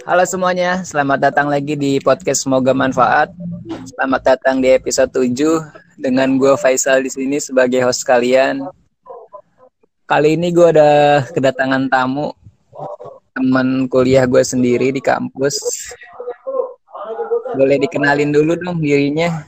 [0.00, 3.36] Halo semuanya, selamat datang lagi di podcast Semoga Manfaat.
[3.84, 8.64] Selamat datang di episode 7 dengan gue Faisal di sini sebagai host kalian.
[10.08, 12.32] Kali ini gue ada kedatangan tamu
[13.36, 15.60] teman kuliah gue sendiri di kampus.
[17.52, 19.44] Boleh dikenalin dulu dong dirinya.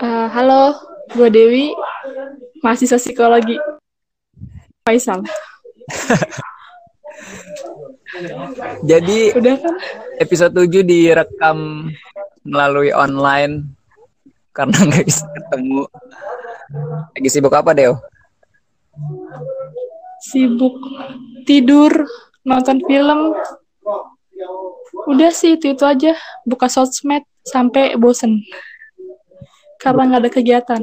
[0.00, 0.74] Uh, halo,
[1.12, 1.76] gue Dewi,
[2.64, 3.60] mahasiswa psikologi.
[4.80, 5.20] Faisal.
[8.86, 9.74] Jadi Udah kan?
[10.22, 11.90] episode 7 direkam
[12.46, 13.76] melalui online
[14.56, 15.82] karena nggak bisa ketemu.
[17.12, 18.00] Lagi sibuk apa, Deo?
[20.24, 20.80] Sibuk
[21.44, 21.92] tidur,
[22.42, 23.36] nonton film.
[25.06, 26.16] Udah sih itu, itu aja.
[26.48, 28.40] Buka sosmed sampai bosen.
[29.76, 30.82] Karena nggak ada kegiatan.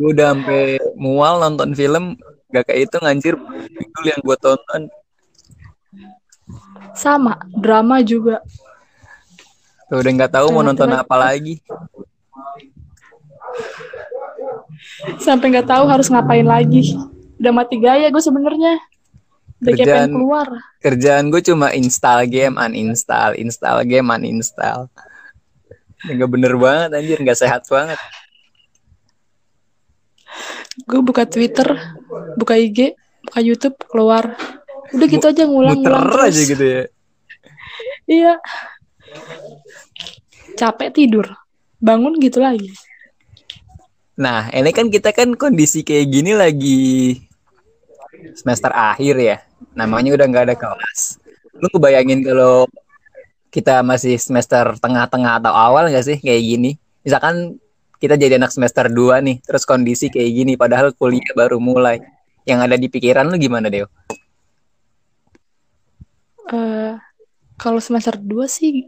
[0.00, 2.16] Gue udah sampai mual nonton film,
[2.48, 3.34] gak kayak itu ngancir
[3.76, 4.82] judul yang gue tonton.
[6.94, 8.42] Sama, drama juga.
[9.88, 11.62] Tuh, udah nggak tahu mau nonton apa lagi.
[15.18, 16.92] Sampai nggak tahu harus ngapain lagi.
[17.38, 18.76] Udah mati gaya gue sebenarnya.
[19.58, 20.48] Udah Kerjaan- keluar.
[20.78, 24.86] Kerjaan gue cuma install game, uninstall, install game, uninstall.
[26.06, 27.98] Nggak bener banget anjir, nggak sehat banget.
[30.86, 31.74] Gue buka Twitter,
[32.38, 32.94] buka IG,
[33.26, 34.38] buka YouTube, keluar.
[34.94, 36.24] Udah gitu aja Muter ngulang-ngulang terus.
[36.32, 36.82] aja gitu ya.
[38.08, 38.34] Iya.
[40.56, 41.26] Capek tidur.
[41.78, 42.72] Bangun gitu lagi.
[44.18, 47.20] Nah, ini kan kita kan kondisi kayak gini lagi
[48.34, 49.36] semester akhir ya.
[49.76, 51.20] Namanya udah nggak ada kelas.
[51.60, 52.66] Lu kebayangin kalau
[53.52, 56.70] kita masih semester tengah-tengah atau awal nggak sih kayak gini?
[57.04, 57.60] Misalkan
[57.98, 61.98] kita jadi anak semester 2 nih, terus kondisi kayak gini, padahal kuliah baru mulai.
[62.46, 63.90] Yang ada di pikiran lu gimana, Deo?
[66.48, 66.94] Eh
[67.58, 68.86] kalau semester 2 sih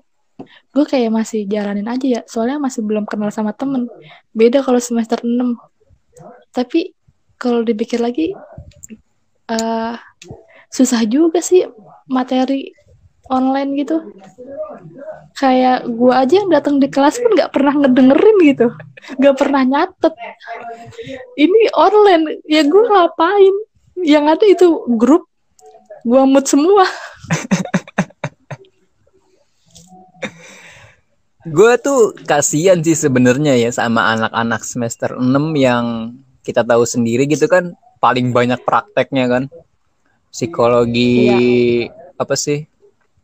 [0.72, 2.20] gue kayak masih jalanin aja ya.
[2.24, 3.88] Soalnya masih belum kenal sama temen.
[4.32, 5.56] Beda kalau semester 6.
[6.54, 6.96] Tapi
[7.36, 8.32] kalau dipikir lagi
[9.50, 9.94] eh
[10.70, 11.66] susah juga sih
[12.06, 12.70] materi
[13.30, 13.96] online gitu.
[15.38, 18.66] Kayak gue aja yang datang di kelas pun nggak pernah ngedengerin gitu.
[19.18, 20.14] Nggak pernah nyatet.
[21.38, 22.42] Ini online.
[22.46, 23.54] Ya gue ngapain?
[24.00, 24.66] Yang ada itu
[24.98, 25.30] grup.
[26.02, 26.84] Gue mood semua.
[31.40, 36.12] Gue tuh kasihan sih sebenarnya ya sama anak-anak semester 6 yang
[36.44, 39.44] kita tahu sendiri gitu kan paling banyak prakteknya kan.
[40.28, 41.88] Psikologi
[42.20, 42.68] apa sih?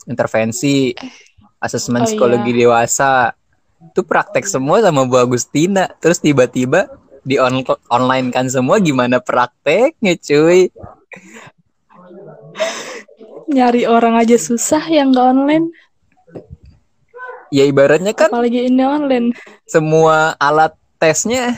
[0.08, 0.96] Intervensi,
[1.60, 2.60] asesmen Oh, psikologi iya.
[2.66, 3.36] dewasa.
[3.92, 5.84] Itu praktek semua sama Bu Agustina.
[6.00, 6.88] Terus tiba-tiba
[7.20, 7.60] di on
[7.92, 10.72] online kan semua gimana prakteknya cuy.
[13.46, 15.66] Nyari orang aja susah yang nggak online.
[17.54, 19.30] Ya ibaratnya kan Apalagi ini online.
[19.70, 21.54] semua alat tesnya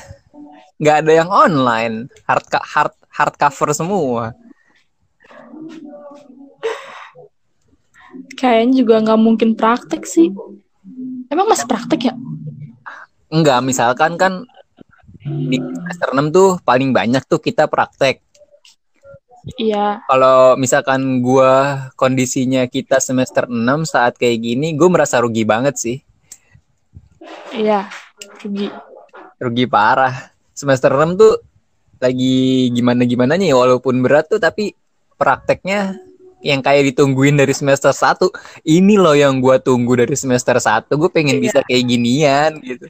[0.76, 4.37] nggak ada yang online hard hard hard cover semua
[8.37, 10.28] Kayaknya juga nggak mungkin praktek sih.
[11.32, 12.15] Emang masih praktek ya?
[13.28, 14.49] enggak misalkan kan
[15.20, 18.25] di semester 6 tuh paling banyak tuh kita praktek
[19.57, 20.05] Iya.
[20.05, 25.97] kalau misalkan gua kondisinya kita semester 6 saat kayak gini gue merasa rugi banget sih
[27.51, 27.89] Iya.
[28.45, 28.69] Rugi.
[29.39, 31.35] rugi parah semester 6 tuh
[31.99, 34.75] lagi gimana gimana nya walaupun berat tuh tapi
[35.15, 35.99] prakteknya
[36.39, 38.31] yang kayak ditungguin dari semester 1
[38.65, 41.43] ini loh yang gua tunggu dari semester 1 gue pengen Iya.
[41.43, 42.87] bisa kayak ginian gitu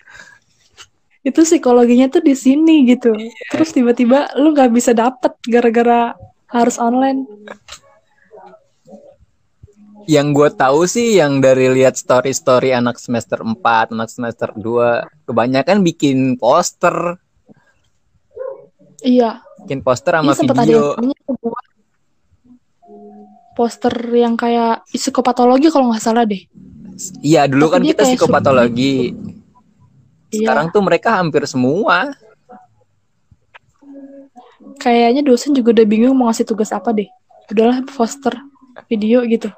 [1.19, 3.13] Itu psikologinya tuh di sini gitu.
[3.53, 6.15] Terus tiba-tiba lu nggak bisa dapet gara-gara
[6.49, 7.25] harus online.
[10.09, 13.61] yang gue tahu sih yang dari lihat story story anak semester 4
[13.93, 17.21] anak semester 2 kebanyakan bikin poster
[18.99, 19.45] Iya.
[19.63, 20.81] bikin poster sama Iya ada yang video
[21.37, 21.61] gua.
[23.53, 26.41] poster yang kayak psikopatologi kalau nggak salah deh.
[27.21, 29.13] iya dulu Tapi kan kita psikopatologi
[30.31, 30.41] Iya.
[30.41, 32.17] sekarang tuh mereka hampir semua
[34.77, 37.09] Kayaknya dosen juga udah bingung mau ngasih tugas apa deh.
[37.49, 38.37] Udahlah poster
[38.87, 39.49] video gitu.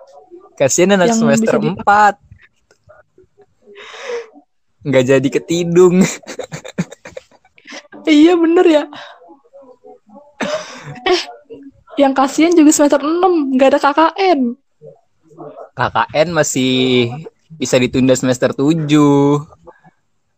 [0.55, 2.21] kasian anak Yang semester di- 4
[4.83, 6.05] nggak jadi ketidung
[8.07, 8.83] Iya bener ya.
[11.03, 11.21] eh,
[11.97, 14.41] yang kasihan juga semester 6 nggak ada KKN.
[15.73, 17.09] KKN masih
[17.51, 18.85] bisa ditunda semester 7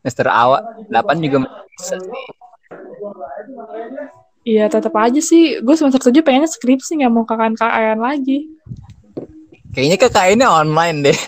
[0.00, 2.26] semester awal 8 juga masih bisa sih
[4.42, 5.62] Iya tetap aja sih.
[5.62, 8.50] Gue semester 7 pengennya skripsi nggak mau KKN-KKN lagi.
[9.72, 11.18] Kayaknya KKN-nya online deh.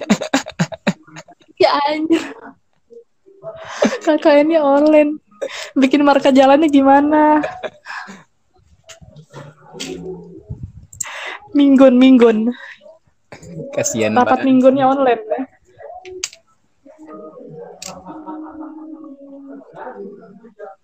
[1.54, 2.20] Ya anjir.
[4.02, 5.22] KKN-nya online.
[5.78, 7.38] Bikin marka jalannya gimana?
[11.54, 12.50] Minggun, minggun.
[13.70, 14.46] Kasihan Rapat banget.
[14.50, 15.22] minggunnya online.
[15.22, 15.42] ya.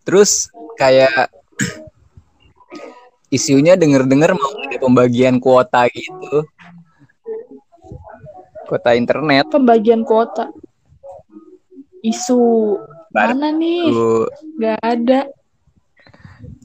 [0.07, 0.47] Terus
[0.79, 1.29] kayak
[3.31, 6.45] isunya denger-denger mau ada pembagian kuota gitu.
[8.67, 9.47] Kuota internet.
[9.49, 10.51] Pembagian kuota.
[12.03, 12.75] Isu.
[13.11, 13.35] Baru.
[13.35, 13.87] Mana nih?
[14.59, 15.21] Gak ada.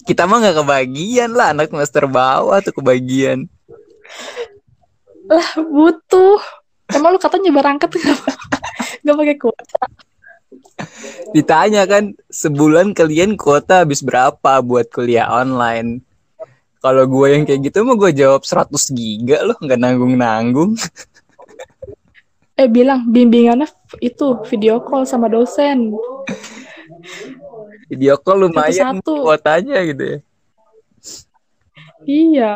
[0.05, 3.49] Kita mah nggak kebagian lah anak semester bawah tuh kebagian.
[5.25, 6.37] Lah butuh.
[6.93, 7.89] Emang lu katanya berangkat
[9.05, 9.85] gak pakai kuota.
[11.33, 16.05] Ditanya kan sebulan kalian kuota habis berapa buat kuliah online?
[16.85, 20.77] Kalau gue yang kayak gitu mah gue jawab 100 giga loh nggak nanggung-nanggung.
[22.55, 23.67] Eh bilang bimbingannya
[23.99, 25.91] itu video call sama dosen.
[27.91, 29.27] Video call lumayan Satu-satu.
[29.27, 30.17] kuotanya gitu ya.
[32.07, 32.51] Iya.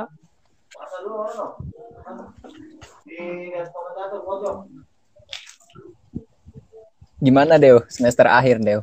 [7.20, 8.80] Gimana Dew semester akhir Dew?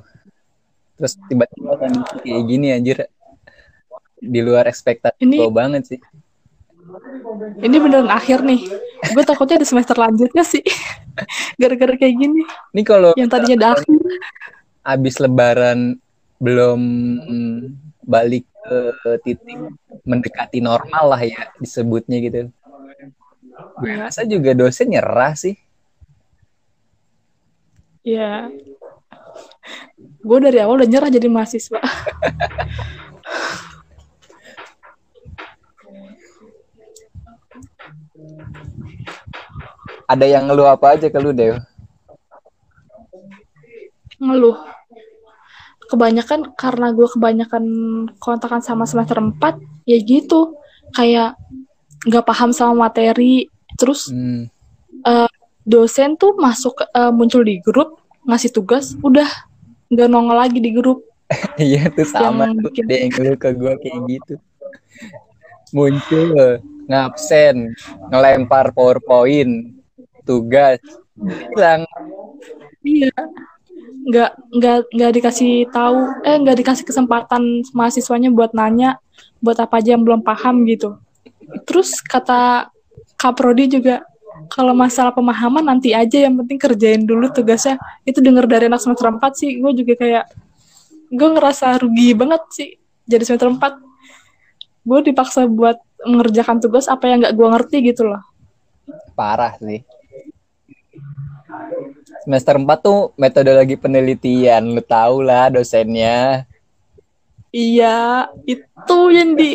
[1.01, 3.09] Terus tiba-tiba kondisi kayak gini anjir
[4.27, 6.01] di luar ekspektasi Ini- gue banget sih.
[7.59, 8.63] Ini beneran akhir nih.
[9.11, 10.63] Gue takutnya ada semester lanjutnya sih.
[11.61, 12.43] Gara-gara kayak gini.
[12.71, 14.01] Ini kalau Yang tadinya ada akhir.
[14.83, 15.99] habis lebaran
[16.39, 16.81] belum
[17.27, 17.59] mm,
[18.03, 18.79] balik ke
[19.25, 19.59] titik
[20.03, 22.55] mendekati normal lah ya disebutnya gitu.
[23.77, 24.07] Gue Iya.
[24.07, 25.59] rasa juga dosen nyerah sih.
[28.03, 28.47] Iya.
[30.23, 31.83] Gue dari awal udah nyerah jadi mahasiswa.
[40.07, 41.59] Ada yang ngeluh apa aja ke lu Dew?
[44.19, 44.57] Ngeluh.
[45.87, 47.65] Kebanyakan karena gue kebanyakan
[48.19, 50.59] kontakan sama semester 4, ya gitu.
[50.91, 51.39] Kayak
[52.07, 53.51] nggak paham sama materi.
[53.75, 54.47] Terus Hmm.
[55.63, 59.27] dosen tuh masuk eh, muncul di grup ngasih tugas udah
[59.87, 61.03] nggak nongol lagi di grup
[61.63, 64.35] Iya tuh sama Yang tuh bikin- ada yang ngeluh ke gue kayak gitu.
[65.71, 66.27] Muncul
[66.87, 67.75] ngabsen,
[68.09, 69.75] ngelempar powerpoint,
[70.27, 70.83] tugas,
[71.55, 71.87] hilang.
[72.83, 73.15] iya.
[74.07, 79.03] Nggak nggak nggak dikasih tahu eh nggak dikasih kesempatan mahasiswanya buat nanya
[79.43, 80.99] buat apa aja yang belum paham gitu.
[81.67, 82.71] Terus kata
[83.19, 84.03] kaprodi juga
[84.53, 87.79] kalau masalah pemahaman nanti aja yang penting kerjain dulu tugasnya.
[88.07, 90.25] Itu denger dari anak semester 4 sih gue juga kayak
[91.11, 92.71] gue ngerasa rugi banget sih
[93.07, 93.63] jadi semester 4
[94.87, 98.23] gue dipaksa buat mengerjakan tugas apa yang nggak gue ngerti gitu loh.
[99.19, 99.83] Parah sih.
[102.27, 106.43] Semester 4 tuh metodologi penelitian, lu tau lah dosennya.
[107.55, 109.55] Iya, itu yang di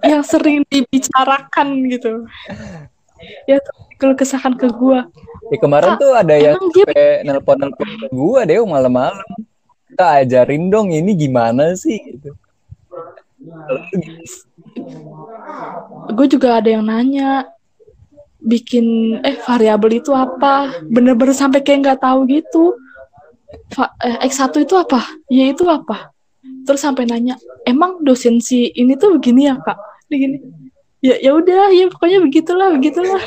[0.00, 2.24] yang sering dibicarakan gitu.
[3.44, 3.60] Ya,
[4.00, 5.04] kalau kesahkan ke gua.
[5.52, 9.28] Ya kemarin Kak, tuh ada yang sampai nelpon-nelpon ke gua deh malam-malam.
[9.92, 12.32] Kita ajarin dong ini gimana sih gitu,
[16.12, 17.48] Gue juga ada yang nanya
[18.38, 20.82] bikin eh variabel itu apa?
[20.86, 22.78] Bener-bener sampai kayak nggak tahu gitu.
[23.74, 25.00] Va- eh, X1 itu apa?
[25.32, 26.12] Y itu apa?
[26.68, 29.78] Terus sampai nanya, emang dosen si ini tuh begini ya kak?
[30.08, 30.36] Dia Gini.
[30.98, 33.22] Ya ya udah, ya pokoknya begitulah, begitulah.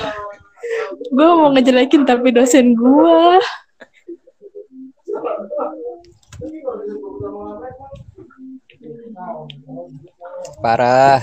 [1.16, 3.40] Gue mau ngejelekin tapi dosen gue.
[10.62, 11.22] Parah.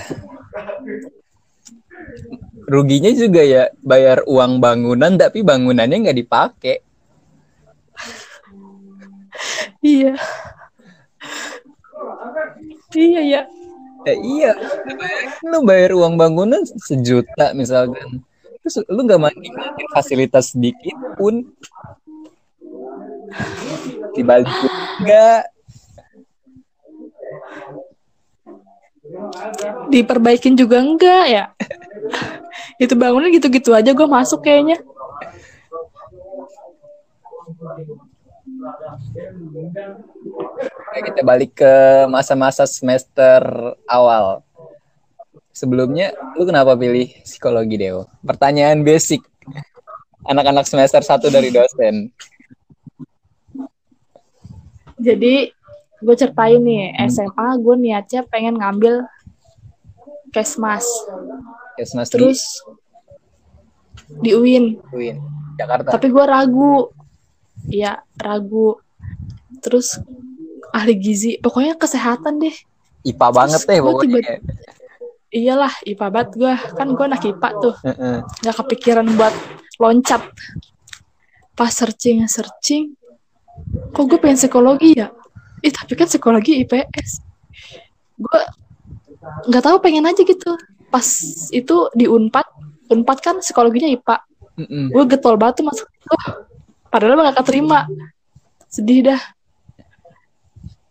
[2.69, 6.77] Ruginya juga ya bayar uang bangunan tapi bangunannya nggak dipakai.
[9.81, 10.13] Iya.
[12.93, 13.41] Iya ya.
[14.07, 14.51] Ya iya,
[15.43, 18.23] lu bayar uang bangunan sejuta misalkan.
[18.63, 21.43] Terus lu nggak manfaatin fasilitas sedikit pun.
[24.15, 25.43] Dibalik juga.
[29.89, 31.43] Diperbaikin juga enggak ya?
[32.83, 34.79] Itu bangunan gitu-gitu aja gue masuk kayaknya.
[40.89, 41.73] Oke, kita balik ke
[42.11, 43.41] masa-masa semester
[43.89, 44.45] awal.
[45.51, 48.07] Sebelumnya, lu kenapa pilih psikologi, Dewo?
[48.23, 49.19] Pertanyaan basic.
[50.23, 52.11] Anak-anak semester 1 dari dosen.
[54.99, 55.51] Jadi
[55.99, 59.03] gue ceritain nih SMA gue niatnya pengen ngambil
[60.29, 60.85] Kesmas.
[61.73, 62.39] Kesmas Terus
[64.09, 64.77] di UIN.
[64.77, 65.17] di UIN,
[65.55, 65.89] Jakarta.
[65.91, 66.89] Tapi gue ragu.
[67.65, 68.77] Iya, ragu.
[69.59, 69.97] Terus
[70.69, 71.37] ahli gizi.
[71.37, 72.53] Pokoknya kesehatan deh.
[73.03, 74.21] IPA banget deh pokoknya.
[74.21, 74.41] tiba-
[75.29, 76.53] Iyalah, IPA banget gue.
[76.73, 77.75] Kan gue anak IPA tuh.
[77.81, 78.17] Heeh.
[78.41, 79.33] Gak kepikiran buat
[79.77, 80.21] loncat.
[81.53, 82.93] Pas searching-searching.
[83.91, 85.09] Kok gue pengen psikologi ya?
[85.59, 87.23] Ih, tapi kan psikologi IPS.
[88.19, 88.41] Gue
[89.19, 90.55] nggak tahu pengen aja gitu.
[90.89, 91.05] Pas
[91.51, 92.47] itu di Unpad,
[92.89, 94.17] Unpad kan psikologinya IPA.
[94.91, 96.15] Gue getol banget tuh masuk itu
[96.91, 97.87] padahal gak keterima.
[98.67, 99.21] Sedih dah.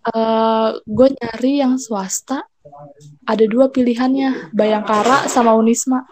[0.09, 2.45] Eh gue nyari yang swasta.
[3.25, 6.05] Ada dua pilihannya Bayangkara sama Unisma.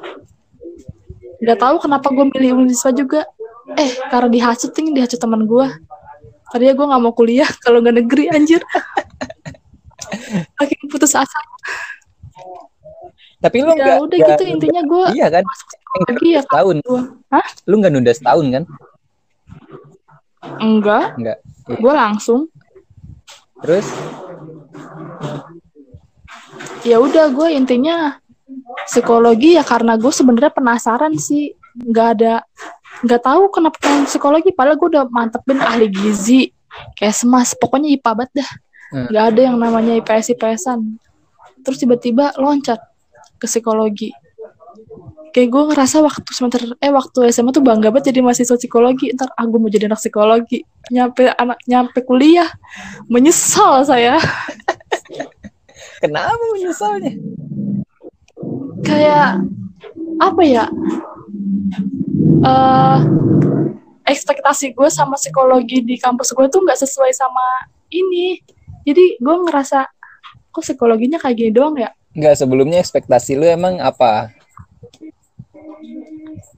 [1.37, 3.29] Nggak tahu kenapa gue milih Unisma juga.
[3.77, 5.67] Eh karena dihasut nih dihasut teman gue
[6.47, 8.63] tadinya gue nggak mau kuliah kalau nggak negeri anjir
[10.55, 11.41] makin putus asa
[13.37, 15.45] Tapi lu ya nggak udah nggak gitu nunda- intinya gue Iya kan?
[15.45, 16.77] psikologi ya Setahun.
[16.81, 18.65] gue hah Lu nggak nunda setahun kan?
[20.59, 21.39] enggak Enggak.
[21.67, 21.77] Iya.
[21.77, 22.41] gue langsung
[23.59, 23.87] Terus
[26.83, 28.17] ya udah gue intinya
[28.85, 32.35] psikologi ya karena gue sebenarnya penasaran sih nggak ada
[33.05, 36.53] nggak tahu kenapa pengen psikologi padahal gue udah mantepin ahli gizi
[36.97, 38.51] kesmas pokoknya IPA banget dah.
[38.87, 39.11] Hmm.
[39.11, 40.79] nggak ada yang namanya IPS IPSan
[41.67, 42.79] terus tiba-tiba loncat
[43.37, 44.15] ke psikologi.
[45.35, 49.13] Kayak gue ngerasa waktu semester eh waktu SMA tuh bangga banget jadi mahasiswa psikologi.
[49.13, 50.65] Ntar ah gue mau jadi anak psikologi.
[50.89, 52.49] Nyampe anak nyampe kuliah
[53.11, 54.17] menyesal saya.
[56.01, 57.19] Kenapa menyesalnya?
[58.87, 59.43] kayak
[60.23, 60.65] apa ya
[62.47, 62.99] eh
[64.07, 68.39] ekspektasi gue sama psikologi di kampus gue tuh nggak sesuai sama ini.
[68.87, 69.83] Jadi gue ngerasa
[70.55, 71.91] kok psikologinya kayak gini doang ya?
[72.17, 74.33] Enggak, sebelumnya ekspektasi lu emang apa?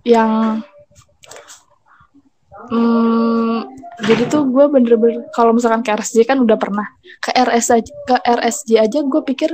[0.08, 0.62] yang
[2.72, 3.60] hmm,
[4.08, 6.86] jadi tuh gue bener-bener kalau misalkan ke RSJ kan udah pernah.
[7.20, 9.50] Ke RS aja, ke RSJ aja gue pikir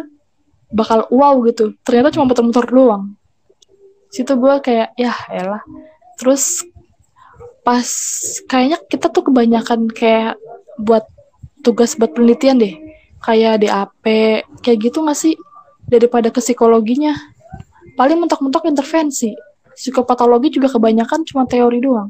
[0.70, 1.74] bakal wow gitu.
[1.82, 3.18] Ternyata cuma muter-muter doang.
[4.14, 5.62] Situ gue kayak ya elah
[6.24, 6.64] terus
[7.60, 7.84] pas
[8.48, 10.40] kayaknya kita tuh kebanyakan kayak
[10.80, 11.04] buat
[11.60, 12.74] tugas buat penelitian deh.
[13.20, 14.04] Kayak DAP
[14.64, 15.36] kayak gitu gak sih?
[15.84, 17.12] Daripada ke psikologinya.
[17.96, 19.36] Paling mentok-mentok intervensi.
[19.76, 22.08] Psikopatologi juga kebanyakan cuma teori doang.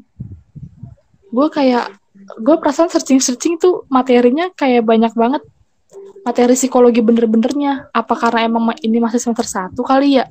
[1.35, 1.90] Gue kayak
[2.38, 5.42] gue perasaan searching-searching tuh materinya kayak banyak banget.
[6.23, 7.90] Materi psikologi bener-benernya.
[7.94, 10.26] Apa karena emang ma- ini masih semester satu kali ya?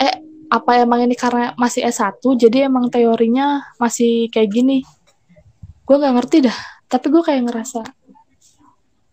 [0.00, 4.78] Eh apa emang ini karena masih S1 jadi emang teorinya masih kayak gini
[5.84, 7.82] gue nggak ngerti dah tapi gue kayak ngerasa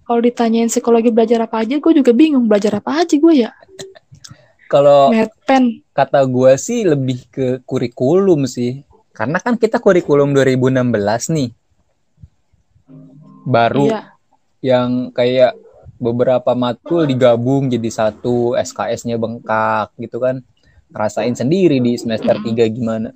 [0.05, 3.51] kalau ditanyain psikologi belajar apa aja gue juga bingung belajar apa aja gue ya
[4.65, 5.13] Kalau
[5.93, 8.81] kata gua sih lebih ke kurikulum sih.
[9.13, 10.81] Karena kan kita kurikulum 2016
[11.31, 11.49] nih.
[13.45, 14.15] Baru iya
[14.65, 15.53] yang kayak
[16.01, 20.41] beberapa matkul digabung jadi satu, SKS-nya bengkak gitu kan.
[20.95, 23.11] Ngerasain sendiri di semester 3 gimana.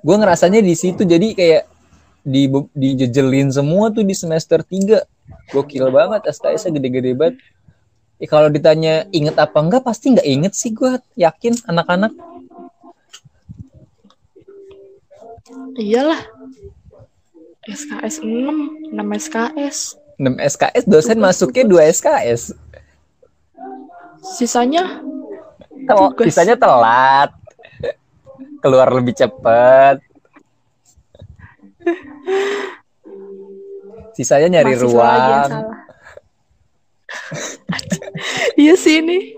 [0.00, 1.62] Gue ngerasanya di situ jadi kayak
[2.24, 5.04] di dijejelin semua tuh di semester 3.
[5.52, 7.36] Gokil banget SKS-nya gede-gede banget.
[8.20, 12.12] Eh, kalau ditanya inget apa enggak pasti nggak inget sih gue yakin anak-anak
[15.80, 16.20] iyalah
[17.64, 19.78] SKS 6 6 SKS
[20.20, 21.96] 6 SKS dosen masuknya tugas.
[21.96, 22.42] 2 SKS
[24.36, 25.00] sisanya
[25.90, 26.24] Tel- Tugas.
[26.30, 27.34] sisanya telat.
[28.62, 29.98] Keluar lebih cepat
[34.14, 35.40] sisanya nyari yang ruang.
[38.60, 39.32] iya sih ini.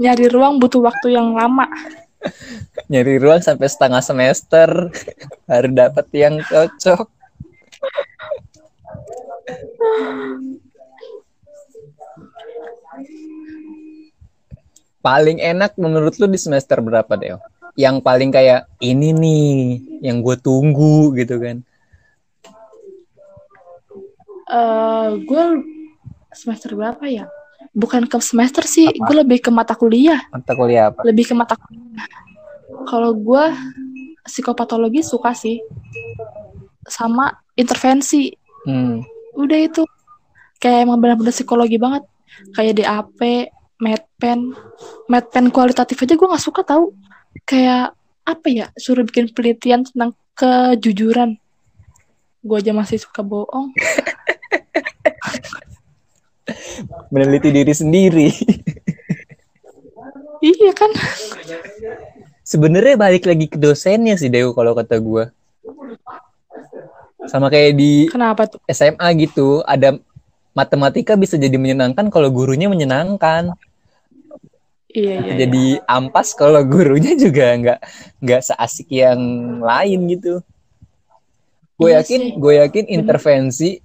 [0.00, 1.68] Nyari ruang butuh waktu yang lama.
[2.88, 4.88] Nyari ruang sampai setengah semester.
[5.48, 7.04] Baru dapat yang cocok
[15.04, 17.36] paling enak menurut lu di semester berapa Deo?
[17.76, 19.48] Yang paling kayak ini nih
[20.00, 21.60] yang gue tunggu gitu kan?
[24.44, 25.44] eh gue
[26.30, 27.24] semester berapa ya
[27.72, 29.00] bukan ke semester sih Apa?
[29.08, 31.00] gue lebih ke mata kuliah Mata kuliah apa?
[31.00, 32.04] lebih ke mata kuliah
[32.84, 33.44] kalau gue
[34.20, 35.64] psikopatologi suka sih
[36.84, 39.00] sama intervensi Hmm.
[39.32, 39.84] udah itu
[40.56, 42.04] kayak emang benar-benar psikologi banget
[42.52, 43.20] kayak DAP
[43.84, 44.56] medpen
[45.12, 46.96] medpen kualitatif aja gue nggak suka tahu
[47.44, 47.92] kayak
[48.24, 51.36] apa ya suruh bikin penelitian tentang kejujuran
[52.40, 53.68] gue aja masih suka bohong
[57.12, 58.28] Meneliti diri sendiri.
[60.44, 60.92] Iya kan?
[62.44, 65.32] Sebenarnya balik lagi ke dosennya sih Dew kalau kata gue.
[67.32, 68.60] Sama kayak di Kenapa tuh?
[68.68, 69.96] SMA gitu, ada
[70.52, 73.56] matematika bisa jadi menyenangkan kalau gurunya menyenangkan.
[74.94, 75.34] Iya, iya.
[75.42, 77.78] jadi ampas kalau gurunya juga nggak
[78.22, 79.18] nggak seasik yang
[79.58, 80.38] lain gitu.
[81.74, 83.82] Gue Iya yakin, gue yakin intervensi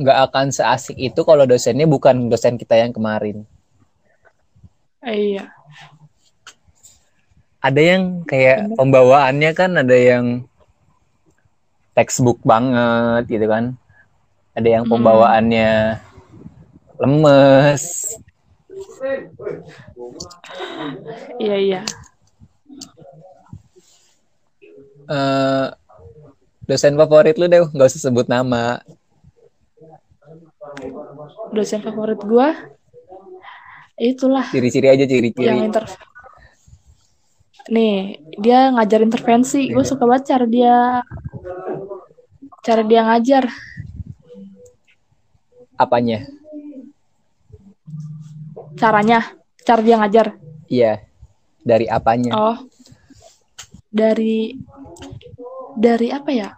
[0.00, 3.44] nggak akan seasik itu kalau dosennya bukan dosen kita yang kemarin.
[5.04, 5.44] iya.
[5.44, 5.44] Iya.
[7.58, 10.46] Ada yang kayak pembawaannya kan ada yang
[11.92, 13.74] textbook banget gitu kan.
[14.54, 14.92] Ada yang Hmm.
[14.94, 15.70] pembawaannya
[16.96, 17.84] lemes.
[21.38, 21.80] Iya, iya.
[25.08, 25.66] Eh,
[26.68, 28.78] dosen favorit lu deh, nggak usah sebut nama.
[31.54, 32.52] Dosen favorit gua
[33.98, 35.58] itulah Ciri-ciri aja yang ciri-ciri.
[35.58, 35.84] inter
[37.68, 41.02] nih dia ngajar intervensi gue suka banget cara dia
[42.62, 43.44] cara dia ngajar
[45.78, 46.26] Apanya?
[48.76, 49.24] Caranya?
[49.64, 50.26] Cara dia ngajar?
[50.68, 51.04] Iya.
[51.62, 52.32] Dari apanya?
[52.34, 52.58] oh.
[53.88, 54.56] Dari
[55.78, 56.52] dari apa ya?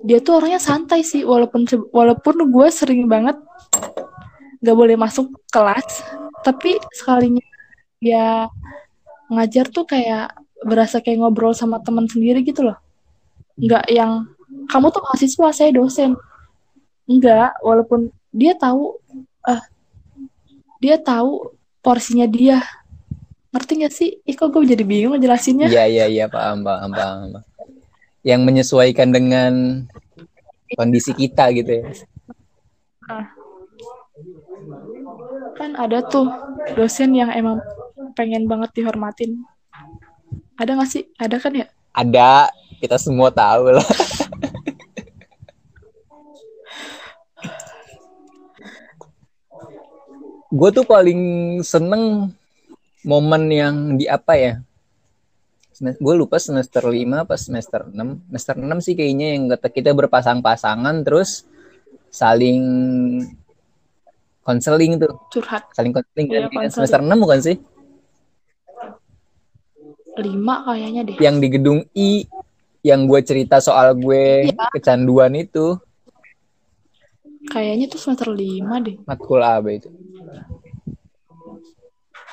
[0.00, 3.36] Dia tuh orangnya santai sih walaupun walaupun gue sering banget
[4.60, 6.04] gak boleh masuk kelas
[6.44, 7.44] tapi sekalinya
[8.00, 8.48] dia
[9.28, 10.32] ngajar tuh kayak
[10.64, 12.76] berasa kayak ngobrol sama teman sendiri gitu loh.
[13.60, 14.28] Nggak yang
[14.68, 16.16] kamu tuh mahasiswa saya dosen.
[17.04, 18.96] Enggak walaupun dia tahu
[19.44, 19.60] ah
[20.80, 21.52] dia tahu
[21.84, 22.64] porsinya dia
[23.52, 24.10] ngerti gak sih?
[24.24, 27.44] Ih kok gue jadi bingung ngejelasinnya Iya iya iya paham paham paham.
[28.24, 29.84] Yang menyesuaikan dengan
[30.74, 31.84] kondisi kita gitu ya.
[35.58, 36.30] kan ada tuh
[36.78, 37.58] dosen yang emang
[38.14, 39.44] pengen banget dihormatin
[40.60, 41.04] ada gak sih?
[41.16, 41.66] ada kan ya?
[41.96, 43.84] Ada, kita semua tahu lah.
[50.50, 51.20] Gue tuh paling
[51.62, 52.34] seneng
[53.02, 54.54] momen yang di apa ya?
[55.80, 57.94] Gue lupa semester 5 apa semester 6.
[58.28, 61.48] Semester 6 sih kayaknya yang kata kita berpasang-pasangan terus
[62.10, 62.60] saling
[64.42, 65.14] konseling tuh.
[65.30, 66.50] curhat Saling konseling Iya, kan?
[66.50, 66.72] konseling.
[66.74, 67.56] Semester 6 bukan sih?
[70.20, 72.28] lima kayaknya deh yang di gedung I
[72.84, 74.68] yang gue cerita soal gue Iya.
[74.68, 75.80] kecanduan itu
[77.48, 79.88] kayaknya tuh semester lima deh matkul AB itu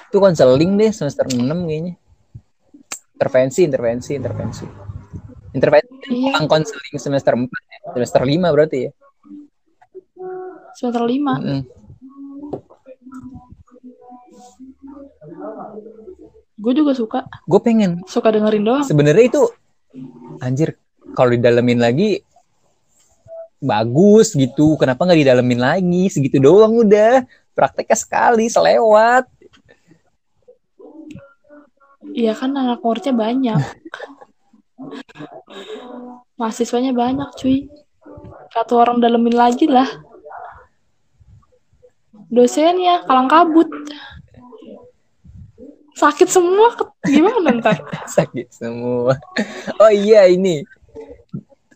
[0.07, 1.93] itu konseling deh semester 6 kayaknya.
[3.17, 4.65] Intervensi intervensi intervensi.
[5.51, 6.37] Intervensi iya.
[6.39, 7.77] yang konseling semester 4 ya.
[7.97, 8.91] semester 5 berarti ya?
[10.77, 11.41] Semester lima?
[11.41, 11.61] Mm-mm.
[16.57, 17.19] gue juga suka.
[17.45, 18.01] Gue pengen.
[18.09, 18.85] Suka dengerin doang.
[18.85, 19.41] Sebenarnya itu
[20.41, 20.77] anjir
[21.17, 22.21] kalau didalemin lagi
[23.57, 24.77] bagus gitu.
[24.77, 26.13] Kenapa nggak didalemin lagi?
[26.13, 27.25] Segitu doang udah
[27.57, 29.25] prakteknya sekali selewat.
[32.13, 33.57] Iya kan anak muridnya banyak.
[36.37, 37.65] Mahasiswanya banyak cuy.
[38.53, 39.89] Satu orang dalemin lagi lah.
[42.29, 43.67] Dosennya kalang kabut.
[45.97, 46.77] Sakit semua.
[47.05, 47.81] Gimana ntar
[48.17, 49.17] sakit semua.
[49.81, 50.61] Oh iya ini.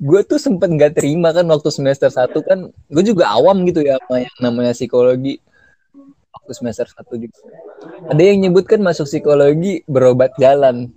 [0.01, 2.59] Gue tuh sempet nggak terima kan waktu semester 1 kan.
[2.89, 5.41] Gue juga awam gitu ya sama yang namanya psikologi
[6.31, 7.37] waktu semester 1 juga
[8.07, 10.89] ada yang nyebut kan masuk psikologi berobat jalan.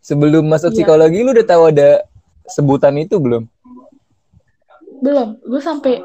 [0.00, 0.76] Sebelum masuk Iya.
[0.86, 2.06] psikologi lu udah tahu ada
[2.46, 3.42] sebutan itu belum?
[5.02, 5.34] Belum.
[5.42, 5.98] Gue sampai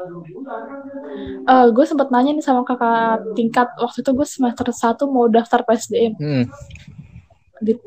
[1.42, 3.68] eh gue sempat nanya nih sama kakak tingkat.
[3.78, 6.44] Waktu itu gue semester 1 mau daftar PSDM hmm.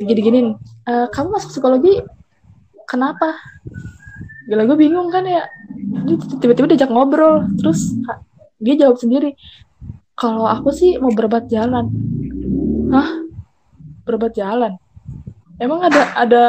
[0.07, 0.55] Giniin
[0.87, 1.99] "Eh, kamu masuk psikologi
[2.87, 3.35] kenapa?
[4.47, 5.43] Gila gue bingung kan ya.
[6.07, 7.43] Dia tiba-tiba diajak ngobrol.
[7.59, 7.91] Terus
[8.55, 9.35] dia jawab sendiri
[10.15, 11.91] kalau aku sih mau berobat jalan.
[12.89, 13.27] Hah?
[14.07, 14.79] Berobat jalan?
[15.59, 16.43] Emang ada ada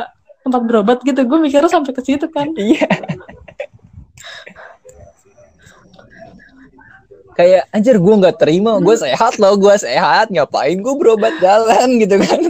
[0.46, 1.18] tempat berobat gitu?
[1.26, 2.50] Gue mikirnya sampai ke situ kan.
[2.59, 2.87] Iya.
[7.37, 8.81] Kayak anjir gue nggak terima.
[8.81, 10.33] Gue sehat loh gue sehat.
[10.33, 11.88] Ngapain gue berobat jalan?
[12.02, 12.40] Gitu kan.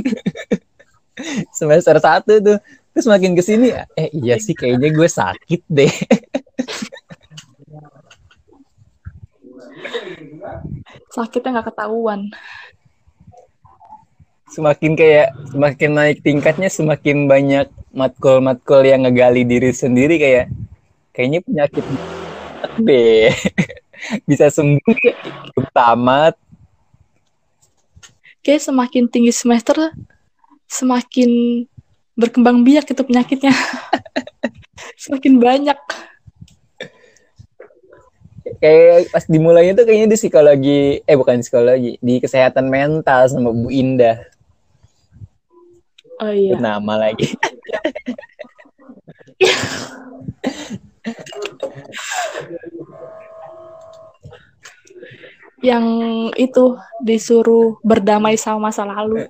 [1.51, 2.59] Semester satu tuh.
[2.97, 5.93] Terus makin ke sini eh iya sih kayaknya gue sakit deh
[11.13, 12.21] sakitnya nggak ketahuan.
[14.47, 20.47] Semakin kayak semakin naik tingkatnya semakin banyak matkul-matkul yang ngegali diri sendiri kayak
[21.11, 21.85] kayaknya penyakit
[22.77, 23.33] deh
[24.29, 24.95] bisa sembuh
[25.53, 26.35] belum tamat.
[28.45, 29.91] Kayak semakin tinggi semester
[30.71, 31.63] semakin
[32.17, 33.53] berkembang biak itu penyakitnya.
[35.03, 35.79] Semakin banyak
[38.59, 43.69] kayak pas dimulainya tuh kayaknya di psikologi eh bukan psikologi di kesehatan mental sama Bu
[43.71, 44.21] Indah.
[46.17, 46.57] Oh iya.
[46.57, 47.29] Nama lagi.
[55.61, 55.87] Yang
[56.41, 56.65] itu
[57.05, 59.29] disuruh berdamai sama masa lalu.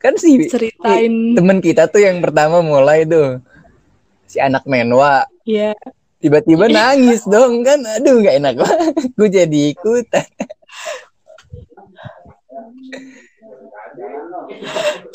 [0.00, 1.36] Kan sih ceritain.
[1.36, 3.44] temen kita tuh yang pertama mulai tuh.
[4.24, 5.28] Si anak menwa.
[5.44, 5.76] Ya
[6.22, 7.82] tiba-tiba nangis dong kan?
[7.82, 8.94] Aduh nggak enak banget.
[9.18, 10.28] Gue jadi ikutan.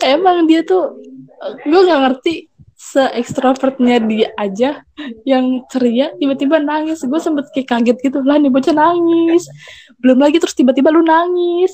[0.03, 0.99] Emang dia tuh
[1.63, 4.85] gue nggak ngerti se extrovertnya dia aja
[5.23, 7.01] yang ceria tiba-tiba nangis.
[7.07, 9.47] Gue sempet kayak kaget gitu lah nih bocah nangis.
[9.97, 11.73] Belum lagi terus tiba-tiba lu nangis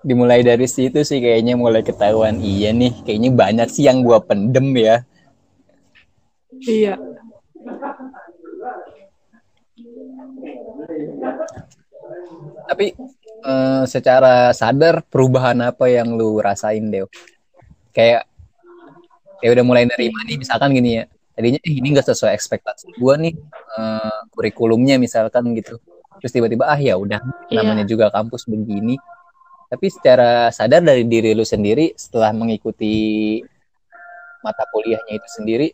[0.00, 2.40] dimulai dari situ sih kayaknya mulai ketahuan.
[2.40, 5.04] Iya nih kayaknya banyak sih yang gua pendem ya.
[6.64, 6.94] Iya.
[12.70, 12.86] Tapi
[13.44, 17.10] uh, secara sadar perubahan apa yang lu rasain Deo?
[17.92, 18.24] Kayak
[19.40, 21.04] ya udah mulai nerima nih misalkan gini ya.
[21.30, 23.32] Tadinya eh, ini gak sesuai ekspektasi gua nih
[23.76, 25.80] uh, kurikulumnya misalkan gitu.
[26.20, 27.64] Terus tiba-tiba ah ya udah yeah.
[27.64, 29.00] namanya juga kampus begini
[29.70, 33.38] tapi secara sadar dari diri lu sendiri setelah mengikuti
[34.42, 35.70] mata kuliahnya itu sendiri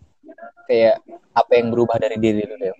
[0.69, 1.01] kayak
[1.33, 2.77] apa yang berubah dari diri lu Deo?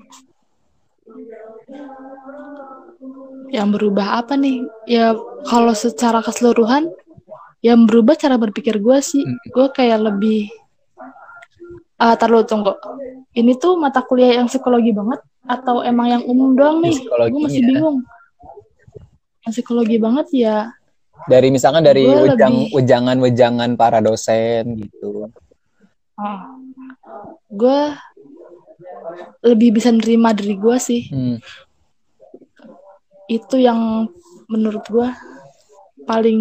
[3.49, 4.69] Yang berubah apa nih?
[4.85, 5.17] Ya
[5.49, 6.93] kalau secara keseluruhan
[7.65, 9.57] yang berubah cara berpikir gue sih, hmm.
[9.57, 10.53] gue kayak lebih
[11.97, 12.77] ah uh, taruh tunggu.
[13.33, 17.01] Ini tuh mata kuliah yang psikologi banget atau emang yang umum doang nih?
[17.09, 18.05] Gue masih bingung.
[19.49, 20.77] Yang psikologi banget ya
[21.25, 25.33] dari misalkan dari ujang ujangan ujangan para dosen gitu.
[26.17, 26.41] Oh.
[27.53, 27.81] gue
[29.45, 31.03] lebih bisa nerima diri gue sih.
[31.09, 31.39] Hmm.
[33.27, 34.07] itu yang
[34.47, 35.09] menurut gue
[36.07, 36.41] paling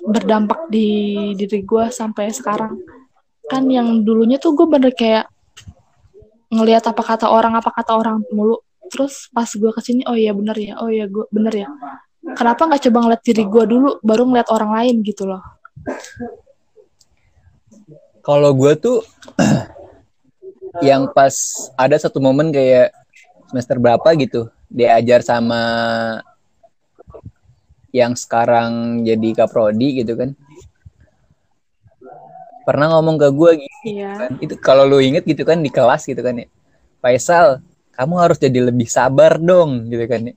[0.00, 0.88] berdampak di
[1.36, 2.80] diri gue sampai sekarang.
[3.44, 5.28] Kan yang dulunya tuh gue bener kayak
[6.48, 8.64] ngelihat apa kata orang apa kata orang mulu.
[8.88, 11.68] Terus pas gue ke sini oh iya bener ya oh iya gue bener ya
[12.20, 15.42] kenapa nggak coba ngeliat diri gue dulu baru ngeliat orang lain gitu loh?
[18.20, 18.98] Kalau gue tuh
[20.88, 21.34] yang pas
[21.74, 22.92] ada satu momen kayak
[23.48, 25.62] semester berapa gitu diajar sama
[27.90, 30.30] yang sekarang jadi kaprodi gitu kan.
[32.62, 34.14] Pernah ngomong ke gue gitu iya.
[34.14, 36.46] kan itu kalau lu inget gitu kan di kelas gitu kan ya.
[37.02, 37.64] Faisal
[37.96, 40.34] kamu harus jadi lebih sabar dong gitu kan ya.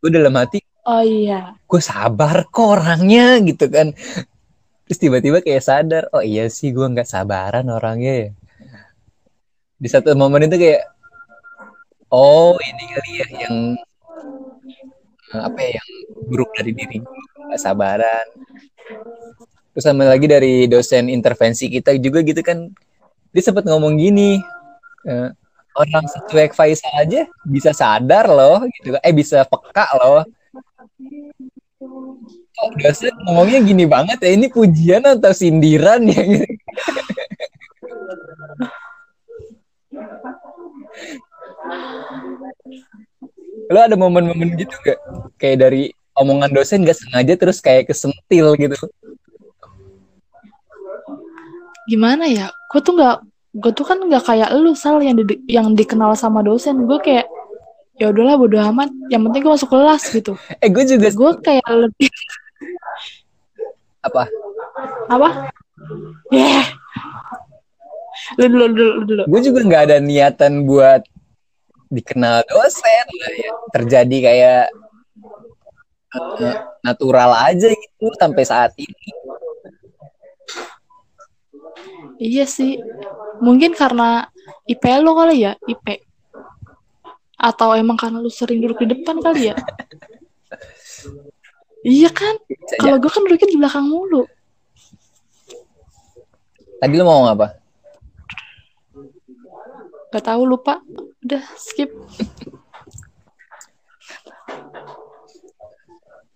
[0.00, 1.58] Gue dalam hati Oh iya.
[1.66, 3.90] Gue sabar kok orangnya gitu kan.
[4.86, 8.30] Terus tiba-tiba kayak sadar, oh iya sih gue nggak sabaran orangnya ya.
[9.82, 10.86] Di satu momen itu kayak,
[12.14, 13.56] oh ini kali ya yang
[15.34, 15.88] apa ya yang
[16.30, 18.26] buruk dari diri nggak sabaran.
[19.74, 22.70] Terus sama lagi dari dosen intervensi kita juga gitu kan,
[23.34, 24.38] dia sempat ngomong gini,
[25.04, 25.28] eh,
[25.76, 30.22] orang secuek Faisal aja bisa sadar loh gitu, eh bisa peka loh
[32.56, 36.24] Oh, dosen ngomongnya gini banget ya, ini pujian atau sindiran ya?
[43.68, 44.98] Lo ada momen-momen gitu gak?
[45.36, 48.78] Kayak dari omongan dosen gak sengaja terus kayak kesentil gitu.
[51.86, 52.48] Gimana ya?
[52.72, 53.20] Gue tuh gak,
[53.52, 56.88] gue tuh kan gak kayak lu sal yang di, yang dikenal sama dosen.
[56.88, 57.28] Gue kayak
[57.96, 58.92] ya udahlah bodo amat.
[59.08, 60.32] Yang penting gue masuk kelas gitu.
[60.60, 62.10] Eh gue juga gue kayak lebih
[64.04, 64.22] apa?
[65.10, 65.28] Apa?
[66.30, 66.66] Yeah.
[68.40, 69.22] lu dulu dulu dulu.
[69.28, 71.04] Gue juga nggak ada niatan buat
[71.92, 73.52] dikenal dosen ya.
[73.70, 74.64] terjadi kayak
[76.16, 79.06] uh, natural aja gitu sampai saat ini.
[82.16, 82.80] Iya sih.
[83.44, 84.26] Mungkin karena
[84.64, 86.06] IP lo kali ya IP
[87.36, 89.56] atau emang karena lu sering duduk di depan kali ya?
[91.84, 92.40] iya kan?
[92.80, 94.24] Kalau gue kan duduknya di belakang mulu.
[96.80, 97.56] Tadi lu mau apa?
[100.12, 100.80] Gak tahu lupa.
[101.20, 101.92] Udah skip.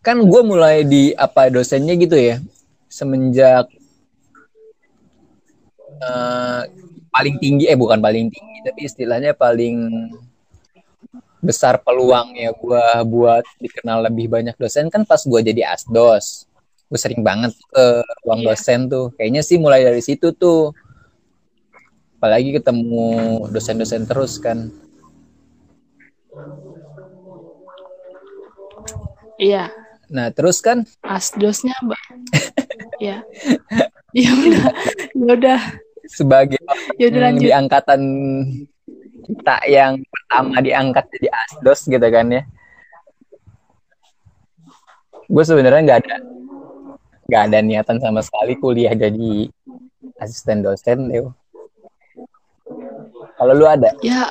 [0.01, 2.41] kan gue mulai di apa dosennya gitu ya
[2.89, 3.69] semenjak
[6.01, 6.65] uh,
[7.13, 10.09] paling tinggi eh bukan paling tinggi tapi istilahnya paling
[11.41, 14.89] besar peluangnya gue buat dikenal lebih banyak dosen.
[14.93, 16.47] Kan pas gue jadi asdos
[16.91, 18.49] gue sering banget ke ruang Iya.
[18.51, 19.07] dosen tuh.
[19.15, 20.75] Kayaknya sih mulai dari situ tuh.
[22.19, 23.07] Apalagi ketemu
[23.49, 24.69] dosen-dosen terus kan.
[29.41, 29.73] Iya,
[30.13, 30.85] nah terus kan?
[31.01, 32.03] Asdosnya mbak.
[33.07, 33.25] ya,
[34.13, 34.69] ya udah,
[35.17, 35.61] ya udah,
[36.05, 36.61] sebagai
[37.01, 37.45] ya udah orang lanjut.
[37.49, 38.01] di angkatan
[39.25, 42.43] kita yang pertama diangkat jadi asdos gitu kan ya
[45.31, 46.17] gue sebenarnya nggak ada
[47.31, 49.47] nggak ada niatan sama sekali kuliah jadi
[50.19, 51.31] asisten dosen deh
[53.41, 54.29] kalau lu ada Ya,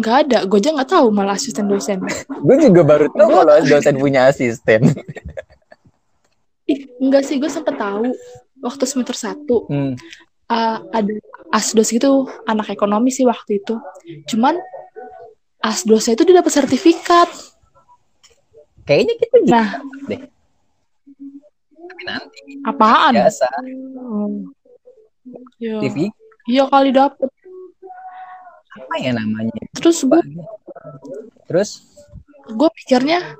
[0.00, 0.38] nggak ada.
[0.48, 2.00] Gue aja nggak tahu malah asisten dosen.
[2.40, 4.96] gue juga baru tahu kalau dosen punya asisten
[6.64, 8.16] Ih, enggak sih, gue sempet tahu
[8.62, 9.98] waktu semester satu hmm.
[10.48, 11.12] uh, ada
[11.52, 13.76] asdos gitu, anak ekonomi sih waktu itu.
[14.32, 14.56] Cuman
[15.60, 17.28] asdosnya itu dia dapat sertifikat.
[18.82, 19.68] kayaknya kita juga Nah,
[20.10, 20.20] deh
[21.82, 23.12] tapi nanti apaan?
[23.14, 23.46] biasa
[24.00, 24.50] Oh.
[25.62, 25.78] Iya.
[25.78, 25.96] TV
[26.50, 27.30] Iya kali dapet.
[28.72, 30.18] apa ya namanya Terus gue
[31.46, 31.70] terus
[32.48, 33.36] gue pikirnya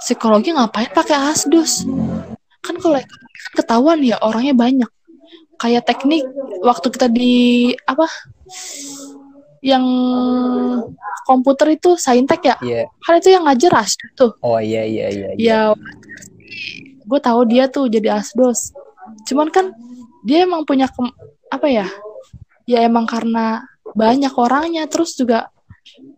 [0.00, 1.84] psikologi ngapain pakai asdos?
[2.64, 3.22] Kan kalau kan
[3.58, 4.90] ketahuan ya orangnya banyak.
[5.60, 6.26] Kayak teknik
[6.66, 8.06] waktu kita di apa?
[9.62, 9.84] Yang
[11.22, 12.56] komputer itu saintek ya?
[12.66, 14.32] iya Kan itu yang ngajar asdos tuh.
[14.42, 15.38] oh iya iya iya, iya.
[15.38, 15.60] Ya
[17.06, 18.74] gue tahu dia tuh jadi asdos.
[19.30, 19.70] Cuman kan
[20.26, 20.90] dia emang punya
[21.50, 21.86] apa ya?
[22.66, 23.62] Ya emang karena
[23.94, 25.50] banyak orangnya terus juga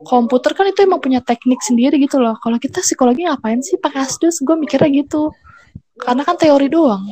[0.05, 2.37] komputer kan itu emang punya teknik sendiri gitu loh.
[2.40, 4.40] Kalau kita psikologi ngapain sih pakai asdos?
[4.44, 5.33] Gue mikirnya gitu.
[6.00, 7.05] Karena kan teori doang.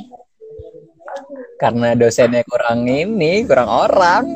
[1.63, 4.35] Karena dosennya kurang ini kurang orang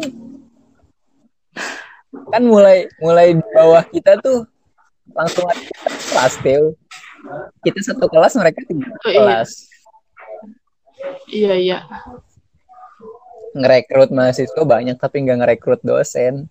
[2.30, 4.46] kan mulai mulai di bawah kita tuh
[5.10, 5.58] langsung ada
[6.14, 6.78] kelas Teo.
[7.66, 9.18] kita satu kelas mereka tiga Oh, iya.
[9.18, 9.50] kelas
[11.26, 11.78] Iya iya.
[13.58, 16.46] ngerekrut mahasiswa banyak tapi nggak ngerekrut dosen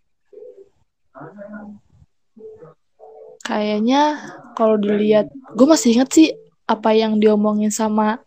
[3.45, 4.17] Kayaknya
[4.57, 6.27] kalau dilihat, gue masih inget sih
[6.65, 8.24] apa yang diomongin sama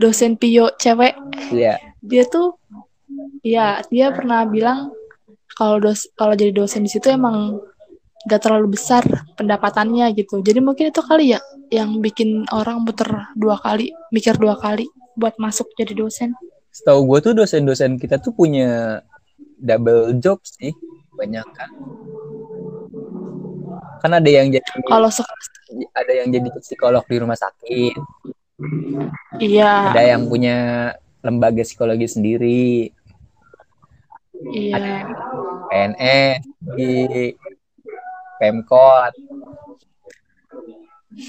[0.00, 1.12] dosen Pio cewek.
[1.52, 2.56] ya Dia tuh,
[3.44, 4.96] ya dia pernah bilang
[5.52, 7.60] kalau dos kalau jadi dosen di situ emang
[8.24, 9.04] gak terlalu besar
[9.36, 10.40] pendapatannya gitu.
[10.40, 14.88] Jadi mungkin itu kali ya yang bikin orang muter dua kali, mikir dua kali
[15.20, 16.32] buat masuk jadi dosen.
[16.70, 19.02] setahu gue tuh dosen-dosen kita tuh punya
[19.58, 20.70] double job sih
[21.18, 21.70] banyak kan
[24.00, 25.10] kan ada yang jadi Kalau
[25.92, 27.94] ada yang jadi psikolog di rumah sakit
[29.40, 30.56] iya, ada yang punya
[31.20, 32.92] lembaga psikologi sendiri.
[34.52, 35.04] Iya.
[35.68, 36.40] PNS
[36.76, 36.92] di
[38.40, 39.12] Pemkot.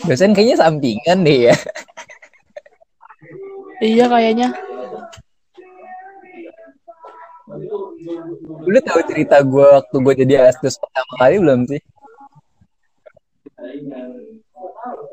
[0.07, 1.55] Dosen kayaknya sampingan deh ya.
[3.81, 4.49] Iya kayaknya.
[8.61, 11.81] lu tahu cerita gue waktu gue jadi asdos pertama kali belum sih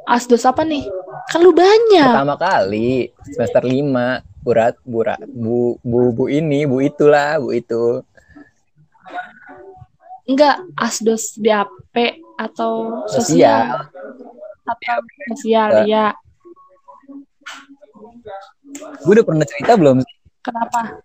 [0.09, 0.89] Asdos apa nih?
[1.29, 2.09] Kan lu banyak.
[2.09, 4.09] pertama kali semester lima
[4.41, 8.01] burat burat bu bu bu ini bu itulah bu itu
[10.25, 11.97] Enggak, asdos BAP
[12.37, 13.89] atau sosial.
[13.89, 13.89] sosial
[14.67, 14.99] Atau
[15.33, 15.89] sosial, Enggak.
[15.89, 16.07] ya.
[18.99, 20.05] gue udah pernah cerita belum
[20.41, 21.01] Kenapa?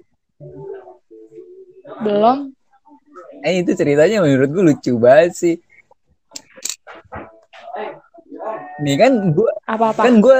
[1.99, 2.51] Belum?
[3.43, 5.55] eh itu ceritanya menurut gue lucu banget sih
[8.83, 10.03] nih kan gue Apa-apa?
[10.03, 10.39] kan gue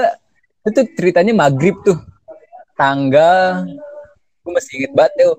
[0.64, 1.98] itu ceritanya maghrib tuh.
[2.76, 3.64] Tanggal
[4.44, 5.34] gue masih inget banget tuh.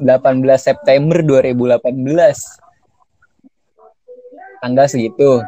[0.00, 0.08] 18
[0.56, 1.92] September 2018
[4.62, 5.42] tanggal segitu.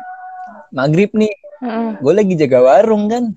[0.75, 1.33] Maghrib nih.
[1.65, 1.91] Heeh.
[2.03, 3.31] gue lagi jaga warung kan.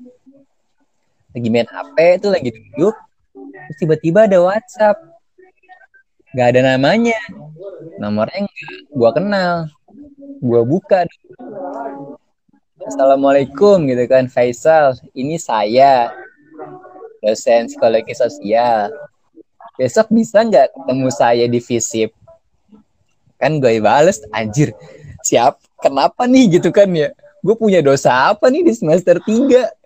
[1.31, 2.95] Lagi main HP tuh lagi duduk.
[3.31, 4.97] Terus tiba-tiba ada WhatsApp.
[6.33, 7.19] Nggak ada namanya.
[8.01, 9.53] Nomornya nggak gue kenal.
[10.41, 11.05] Gue buka
[12.87, 14.31] Assalamualaikum gitu kan.
[14.31, 16.15] Faisal ini saya
[17.19, 18.87] dosen psikologi sosial.
[19.75, 22.15] Besok bisa nggak ketemu saya di visip?
[23.35, 24.71] Kan gue bales anjir.
[25.27, 25.59] Siap?
[25.83, 27.11] Kenapa nih gitu kan ya?
[27.43, 29.77] Gue punya dosa apa nih di semester 3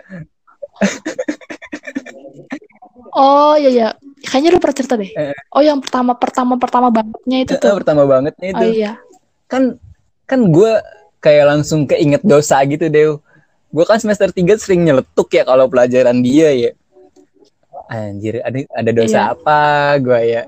[3.12, 3.88] Oh iya ya,
[4.24, 5.12] kayaknya lu pernah cerita deh.
[5.12, 5.36] Eh.
[5.52, 7.76] Oh yang pertama pertama pertama bangetnya itu tuh.
[7.76, 8.64] pertama bangetnya itu.
[8.64, 8.94] Oh iya.
[9.52, 9.76] kan
[10.24, 10.80] kan gue
[11.22, 13.16] kayak langsung keinget dosa gitu deh
[13.72, 16.72] gue kan semester 3 sering nyeletuk ya kalau pelajaran dia ya.
[17.88, 19.34] Anjir ada ada dosa Iya.
[19.36, 19.60] apa
[20.00, 20.44] gue ya?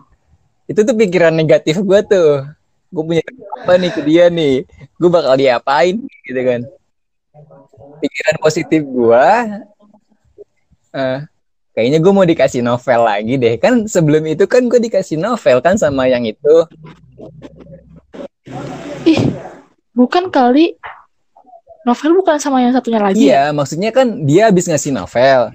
[0.68, 2.44] Itu tuh pikiran negatif gue tuh.
[2.92, 3.24] Gue punya
[3.64, 4.68] apa nih ke dia nih?
[5.00, 6.62] Gue bakal diapain gitu kan.
[8.04, 9.28] Pikiran positif gue
[10.94, 11.20] uh,
[11.74, 13.56] kayaknya gue mau dikasih novel lagi deh.
[13.56, 16.68] Kan sebelum itu kan gue dikasih novel kan sama yang itu.
[19.08, 19.24] Ih
[19.94, 20.76] bukan kali
[21.86, 23.56] novel bukan sama yang satunya lagi iya ya?
[23.56, 25.54] maksudnya kan dia habis ngasih novel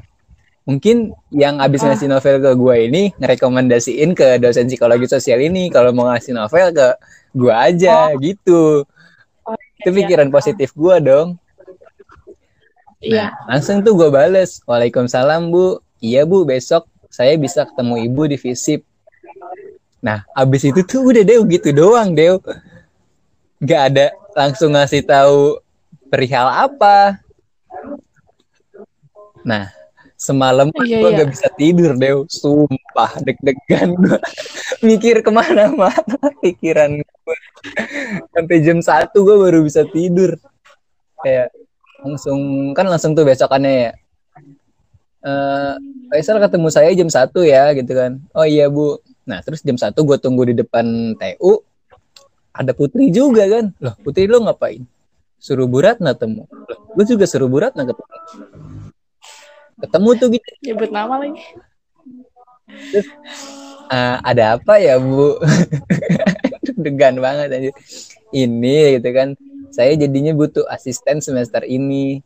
[0.69, 1.93] mungkin yang habis ah.
[1.93, 6.71] ngasih novel ke gue ini ngerekomendasiin ke dosen psikologi sosial ini kalau mau ngasih novel
[6.77, 6.89] ke
[7.33, 8.21] gue aja oh.
[8.21, 8.63] gitu
[9.49, 10.35] oh, iya, itu pikiran iya.
[10.35, 11.29] positif gue dong
[12.99, 13.31] Iya.
[13.31, 18.37] Nah, langsung tuh gue bales, Waalaikumsalam Bu, iya Bu besok saya bisa ketemu Ibu di
[18.37, 18.83] visip.
[20.03, 22.39] Nah, abis itu tuh udah deh gitu doang deh.
[23.63, 25.61] Gak ada langsung ngasih tahu
[26.09, 27.21] perihal apa.
[29.45, 29.71] Nah,
[30.19, 31.19] semalam iya, gue iya.
[31.23, 34.19] gak bisa tidur deh, sumpah deg-degan gue
[34.89, 37.39] mikir ke mana-mana pikiran gue
[38.35, 40.35] sampai jam satu gue baru bisa tidur.
[41.23, 41.55] Kayak
[42.03, 43.93] langsung kan langsung tuh besokannya ya.
[45.19, 45.75] Uh,
[46.09, 48.23] Faisal ketemu saya jam satu ya gitu kan.
[48.35, 48.99] Oh iya bu.
[49.29, 51.68] Nah terus jam satu gue tunggu di depan TU
[52.59, 53.71] ada Putri juga kan?
[53.79, 54.83] Loh Putri lo ngapain?
[55.39, 56.51] Suruh burat Ratna temu.
[56.51, 58.17] Loh gue juga suruh burat Ratna ketemu.
[59.79, 60.49] Ketemu tuh gitu.
[60.67, 61.45] Nyebut nama lagi.
[62.91, 63.09] Terus,
[63.89, 65.39] uh, ada apa ya bu?
[66.83, 67.71] Degan banget aja
[68.35, 69.39] ini gitu kan.
[69.71, 72.19] Saya jadinya butuh asisten semester ini.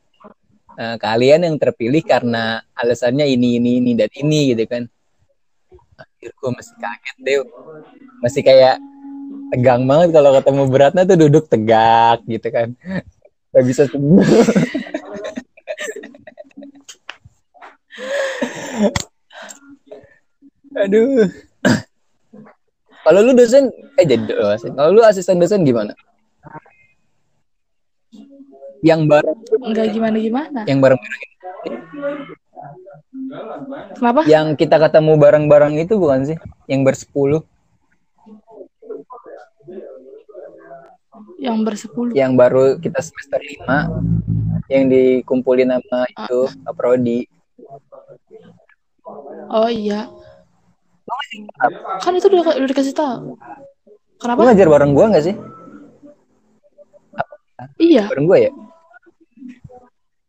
[0.72, 4.88] Uh, kalian yang terpilih karena alasannya ini ini ini dan ini gitu kan.
[6.00, 7.36] Akhir gue masih kaget deh
[8.22, 8.78] masih kayak
[9.52, 12.72] tegang banget kalau ketemu beratnya tuh duduk tegak gitu kan.
[13.52, 14.24] Gak bisa sembuh.
[20.72, 21.28] Aduh.
[23.02, 23.68] Kalau lu dosen
[24.00, 24.72] eh jadi dosen.
[24.72, 25.92] Kalau lu asisten dosen gimana?
[28.80, 30.60] Yang bareng enggak gimana gimana?
[30.64, 31.30] Yang bareng bareng
[33.94, 34.20] kenapa?
[34.26, 36.36] Yang kita ketemu bareng-bareng itu bukan sih?
[36.66, 37.42] Yang bersepuluh
[41.42, 42.14] yang bersepuluh.
[42.14, 43.90] Yang baru kita semester lima
[44.70, 46.70] yang dikumpulin sama itu ah.
[46.70, 47.26] Prodi.
[49.50, 50.06] Oh iya.
[52.00, 53.34] Kan itu udah, udah dikasih tahu.
[54.22, 54.38] Kenapa?
[54.38, 55.34] Lu ngajar bareng gua nggak sih?
[57.82, 58.06] Iya.
[58.06, 58.50] Bareng gua ya?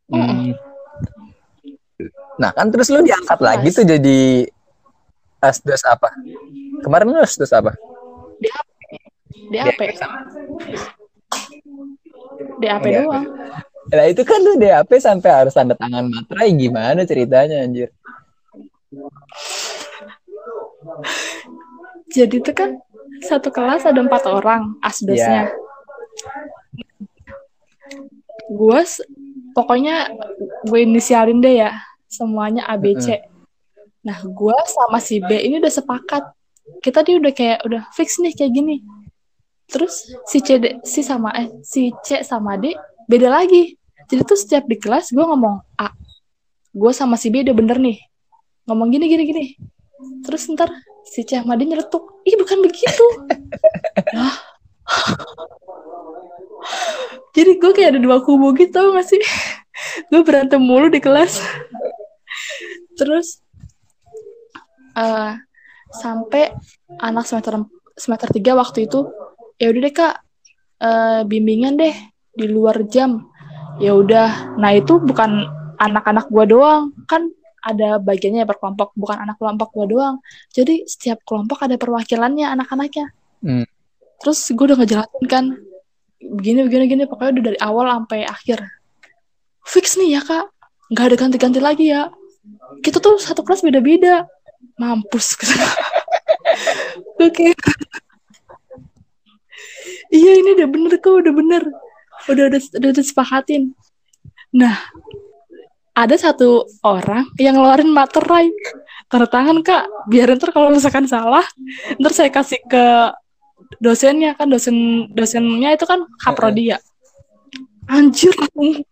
[0.10, 0.58] Hmm.
[2.41, 4.49] Nah kan terus lu diangkat lagi tuh jadi
[5.45, 6.10] asdos apa?
[6.82, 7.78] Kemarin lu asdos apa?
[9.54, 9.80] DAP.
[12.60, 12.84] DAP.
[12.84, 13.26] DAP doang.
[13.92, 17.92] Nah itu kan lu DAP sampai harus tanda tangan materai gimana ceritanya anjir?
[22.14, 22.78] Jadi itu kan
[23.26, 25.50] satu kelas ada empat orang asdosnya.
[25.50, 25.62] Yeah.
[28.54, 28.80] Gue
[29.58, 30.14] pokoknya
[30.68, 31.72] gue inisialin deh ya
[32.06, 33.18] semuanya ABC.
[33.18, 33.32] Mm-hmm.
[34.04, 36.24] Nah, gue sama si B ini udah sepakat.
[36.84, 38.84] Kita dia udah kayak udah fix nih kayak gini.
[39.74, 42.78] Terus si C D, si sama eh si C sama D
[43.10, 43.74] beda lagi.
[44.06, 45.90] Jadi tuh setiap di kelas gue ngomong A.
[46.70, 47.98] Gue sama si B udah bener nih.
[48.70, 49.58] Ngomong gini gini gini.
[50.22, 50.70] Terus ntar
[51.10, 52.22] si C sama D nyeletuk.
[52.22, 53.06] Ih bukan begitu.
[57.34, 59.18] Jadi gue kayak ada dua kubu gitu tau gak sih?
[60.14, 61.42] gue berantem mulu di kelas.
[62.94, 63.42] Terus
[64.94, 65.34] uh,
[65.98, 66.54] sampai
[67.02, 67.66] anak semester
[67.98, 69.10] semester tiga waktu itu
[69.58, 70.16] ya udah deh kak.
[70.84, 71.96] Uh, bimbingan deh
[72.36, 73.30] di luar jam.
[73.82, 74.58] Ya udah.
[74.60, 75.48] Nah itu bukan
[75.80, 76.92] anak-anak gue doang.
[77.10, 77.32] Kan
[77.63, 80.20] ada bagiannya berkelompok bukan anak kelompok gue doang.
[80.52, 83.08] Jadi setiap kelompok ada perwakilannya anak-anaknya.
[83.44, 83.68] Hmm.
[84.24, 85.52] terus gue udah ngejelasin kan
[86.24, 88.60] begini begini gini pokoknya udah dari awal sampai akhir.
[89.68, 90.48] Fix nih ya kak.
[90.92, 92.08] Nggak ada ganti-ganti lagi ya.
[92.80, 94.28] Kita tuh satu kelas beda-beda.
[94.80, 95.36] Mampus.
[97.24, 97.52] Oke
[100.14, 101.64] iya ini udah bener kok udah bener.
[102.30, 103.76] Udah udah udah, udah disepakatin
[104.54, 104.78] nah
[105.94, 108.50] ada satu orang yang ngeluarin materai.
[109.10, 109.86] Tanda tangan kak.
[110.10, 111.46] Biar ntar kalau misalkan salah
[112.02, 113.14] ntar saya kasih ke
[113.78, 116.82] dosennya kan dosen dosennya itu kan kaprodi ya.
[117.86, 118.34] Anjir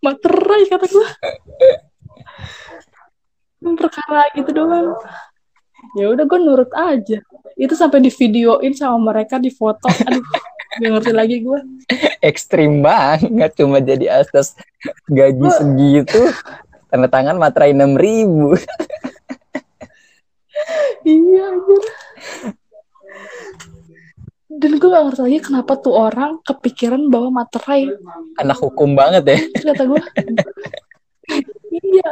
[0.06, 1.10] materai kata gue
[3.78, 4.94] perkara gitu doang.
[5.98, 7.18] Ya udah gue nurut aja.
[7.58, 9.90] Itu sampai di videoin sama mereka di foto.
[9.90, 10.22] Aduh
[10.72, 11.60] gak ngerti lagi gue
[12.24, 14.56] ekstrim banget cuma jadi asas
[15.10, 16.22] gaji segitu.
[16.88, 18.56] Tanda tangan materai enam ribu.
[21.02, 21.84] Iya anjir.
[24.52, 27.90] Dan gue gak ngerti lagi kenapa tuh orang kepikiran bawa materai.
[28.38, 29.38] Anak hukum banget ya.
[29.72, 30.02] Kata gue
[31.72, 32.12] iya.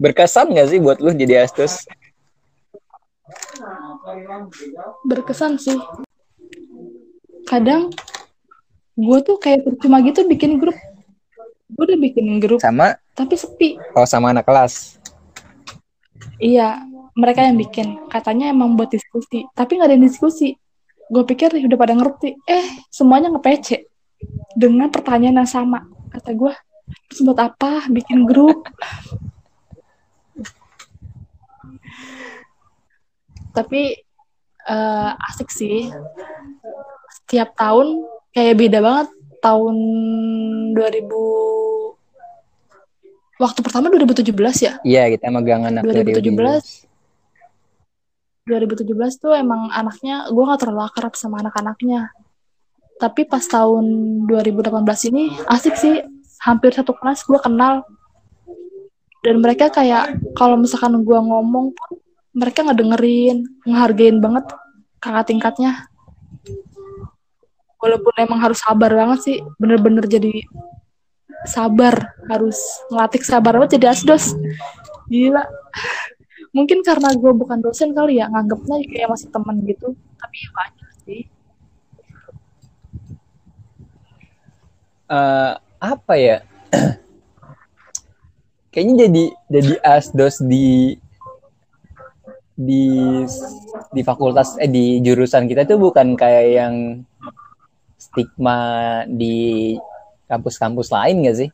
[0.00, 1.84] Berkesan gak sih buat lu jadi astos
[5.06, 5.78] berkesan sih.
[7.48, 7.90] Kadang
[8.94, 10.76] gue tuh kayak percuma gitu bikin grup.
[11.70, 12.98] Gue udah bikin grup sama?
[13.14, 13.78] tapi sepi.
[13.94, 14.98] Oh sama anak kelas?
[16.40, 16.84] Iya
[17.14, 18.10] mereka yang bikin.
[18.10, 20.56] Katanya emang buat diskusi tapi nggak ada yang diskusi.
[21.10, 23.90] Gue pikir udah pada ngerti eh semuanya ngepece
[24.54, 26.52] dengan pertanyaan yang sama kata gue
[27.08, 28.66] terus buat apa bikin grup
[33.52, 33.98] tapi
[34.66, 35.90] eh, asik sih.
[37.22, 39.08] Setiap tahun kayak beda banget.
[39.40, 39.76] Tahun
[40.76, 41.80] 2000
[43.40, 44.76] waktu pertama 2017 ya?
[44.84, 46.28] Iya kita megang anak 2017.
[48.44, 48.84] 2017
[49.16, 52.12] tuh emang anaknya gue gak terlalu akrab sama anak-anaknya.
[53.00, 53.84] Tapi pas tahun
[54.28, 56.04] 2018 ini asik sih.
[56.44, 57.80] Hampir satu kelas gue kenal.
[59.24, 61.90] Dan mereka kayak kalau misalkan gue ngomong pun
[62.30, 64.46] mereka ngedengerin ngehargain banget
[65.02, 65.90] kakak tingkatnya.
[67.80, 70.44] Walaupun emang harus sabar banget sih bener-bener jadi
[71.48, 72.60] sabar harus
[72.92, 74.36] ngelatih sabar banget jadi asdos.
[75.08, 75.48] Gila.
[76.50, 80.88] Mungkin karena gue bukan dosen kali ya nganggapnya kayak masih teman gitu tapi ya banyak
[81.06, 81.20] sih.
[85.10, 86.44] Eh, apa ya?
[88.70, 90.94] Kayaknya jadi jadi asdos di
[92.60, 93.24] di
[93.88, 96.74] di fakultas eh di jurusan kita tuh bukan kayak yang
[97.96, 98.60] stigma
[99.08, 99.76] di
[100.28, 101.50] kampus-kampus lain gak sih?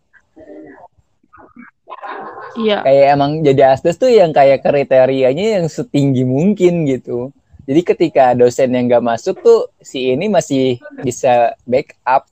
[2.57, 7.31] iya Kayak emang jadi asdos tuh yang kayak kriterianya yang setinggi mungkin gitu.
[7.67, 12.27] Jadi ketika dosen yang gak masuk tuh si ini masih bisa backup.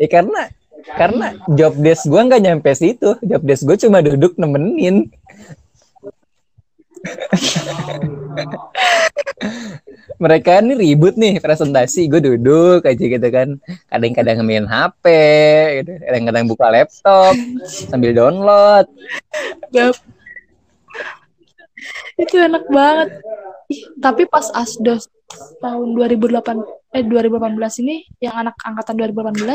[0.00, 0.48] Ya karena
[0.96, 3.20] karena job desk gue nggak nyampe situ.
[3.20, 5.12] Job desk gue cuma duduk nemenin.
[10.20, 13.56] Mereka ini ribut nih presentasi, gue duduk aja gitu kan.
[13.88, 15.04] Kadang-kadang main HP,
[15.80, 15.96] gitu.
[16.04, 17.32] kadang-kadang buka laptop
[17.64, 18.84] sambil download.
[22.20, 23.24] Itu enak banget
[23.70, 25.06] Ih, tapi pas asdos
[25.62, 26.42] tahun 2008
[26.90, 29.46] eh 2018 ini yang anak angkatan 2018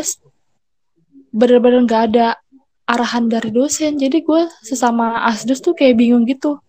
[1.35, 2.39] bener-bener nggak ada
[2.87, 6.63] arahan dari dosen jadi gue sesama asdos tuh kayak bingung gitu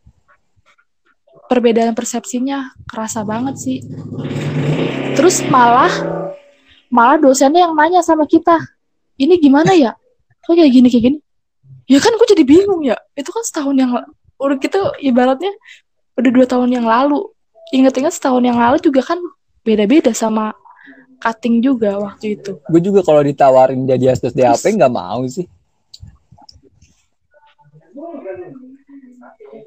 [1.47, 3.79] perbedaan persepsinya kerasa banget sih.
[5.17, 5.91] Terus malah
[6.93, 8.59] malah dosennya yang nanya sama kita
[9.17, 9.97] ini gimana ya?
[10.45, 11.19] Kok kayak gini kayak gini?
[11.87, 12.99] Ya kan gue jadi bingung ya.
[13.17, 13.91] Itu kan setahun yang
[14.37, 15.55] udah kita ibaratnya
[16.19, 17.25] udah dua tahun yang lalu.
[17.75, 19.19] Ingat-ingat setahun yang lalu juga kan
[19.67, 20.55] beda-beda sama
[21.19, 22.61] cutting juga waktu itu.
[22.71, 25.49] Gue juga kalau ditawarin jadi asdos DAP nggak mau sih.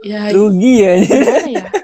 [0.03, 0.93] Ya Rugi ya.
[1.47, 1.67] ya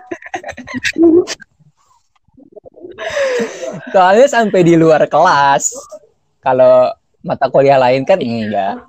[3.91, 5.75] Soalnya sampai di luar kelas.
[6.39, 6.95] Kalau
[7.25, 8.85] mata kuliah lain kan enggak.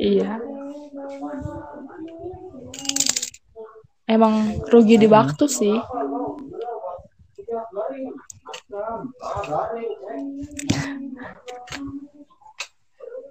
[0.00, 0.40] iya
[4.08, 5.76] emang rugi di waktu sih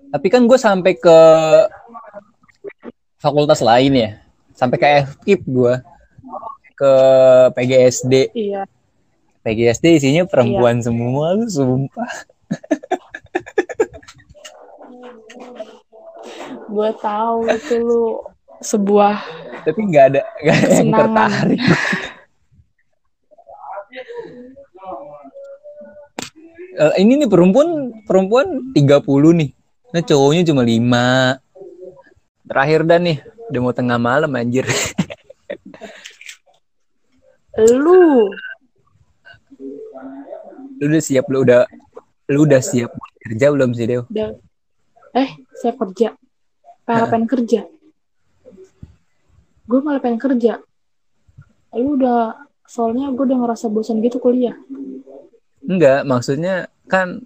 [0.09, 1.19] Tapi kan gue sampai ke
[3.19, 4.11] fakultas lain ya.
[4.55, 5.75] Sampai ke FKIP gue.
[6.79, 6.93] Ke
[7.53, 8.31] PGSD.
[8.33, 8.63] iya
[9.39, 12.11] PGSD isinya perempuan semua lu sumpah.
[16.69, 18.21] gue tahu itu lu
[18.61, 19.17] sebuah
[19.65, 21.61] Tapi nggak ada nggak ada yang tertarik.
[26.79, 29.49] Eh, ini nih perempuan perempuan 30 nih.
[29.91, 31.48] Nah cowoknya cuma 5.
[32.49, 33.21] Terakhir dan nih,
[33.53, 34.65] udah mau tengah malam anjir.
[37.61, 38.33] lu.
[40.79, 41.67] Lu udah siap lu udah
[42.31, 42.89] lu udah siap
[43.21, 44.01] kerja belum sih Dew?
[44.09, 44.33] udah.
[45.13, 45.29] Eh
[45.59, 46.15] saya kerja.
[46.89, 47.61] Malah pengen kerja.
[49.69, 50.57] Gue malah pengen kerja.
[51.77, 52.33] Lu udah
[52.65, 54.57] soalnya gue udah ngerasa bosan gitu kuliah.
[55.61, 57.21] Enggak, maksudnya kan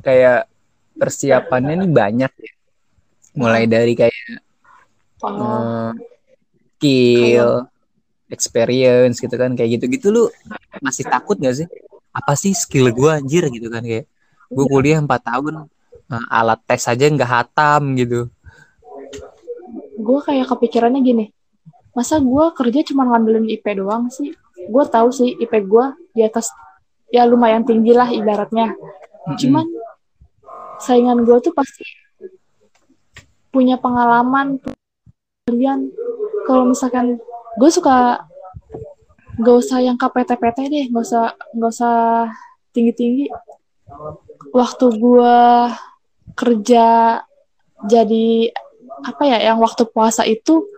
[0.00, 0.48] kayak
[0.96, 2.52] persiapannya nih banyak ya.
[3.40, 4.14] Mulai dari kayak
[5.24, 5.90] oh, eh,
[6.76, 7.64] skill,
[8.28, 10.24] experience gitu kan kayak gitu-gitu lu
[10.84, 11.68] masih takut gak sih?
[12.12, 14.04] Apa sih skill gua anjir gitu kan kayak
[14.50, 15.66] gue kuliah 4 tahun
[16.10, 18.28] eh, alat tes aja nggak hatam gitu.
[20.00, 21.28] gue kayak kepikirannya gini
[21.94, 24.34] masa gue kerja cuma ngandelin IP doang sih?
[24.70, 26.52] Gue tahu sih IP gue di atas
[27.10, 28.74] ya lumayan tinggi lah ibaratnya.
[29.36, 29.66] Cuman
[30.80, 31.84] saingan gue tuh pasti
[33.50, 34.62] punya pengalaman
[35.46, 35.90] kalian
[36.46, 37.18] kalau misalkan
[37.58, 38.22] gue suka
[39.40, 41.98] gak usah yang KPT-PT deh gak usah gak usah
[42.70, 43.30] tinggi-tinggi.
[44.54, 45.38] Waktu gue
[46.38, 46.86] kerja
[47.90, 48.28] jadi
[49.00, 50.68] apa ya yang waktu puasa itu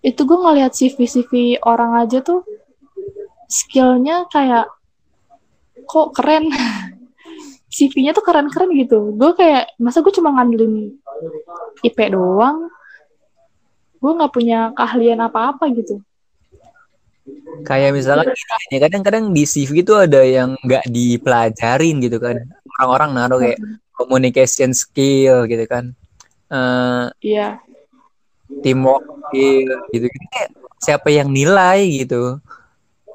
[0.00, 1.32] itu gue ngeliat CV CV
[1.64, 2.44] orang aja tuh
[3.48, 4.68] skillnya kayak
[5.84, 6.48] kok keren
[7.80, 9.16] CV-nya tuh keren-keren gitu.
[9.16, 10.92] Gue kayak masa gue cuma ngandelin
[11.80, 12.68] IP doang?
[13.96, 16.04] Gue nggak punya keahlian apa-apa gitu.
[17.64, 18.36] Kayak misalkan
[18.72, 22.36] ya kadang-kadang di CV itu ada yang nggak dipelajarin gitu kan.
[22.76, 23.60] Orang-orang naruh kayak
[23.96, 25.96] communication skill gitu kan.
[26.50, 27.56] Uh, iya.
[28.60, 30.06] teamwork skill gitu.
[30.10, 30.50] Gitu kayak
[30.82, 32.36] siapa yang nilai gitu.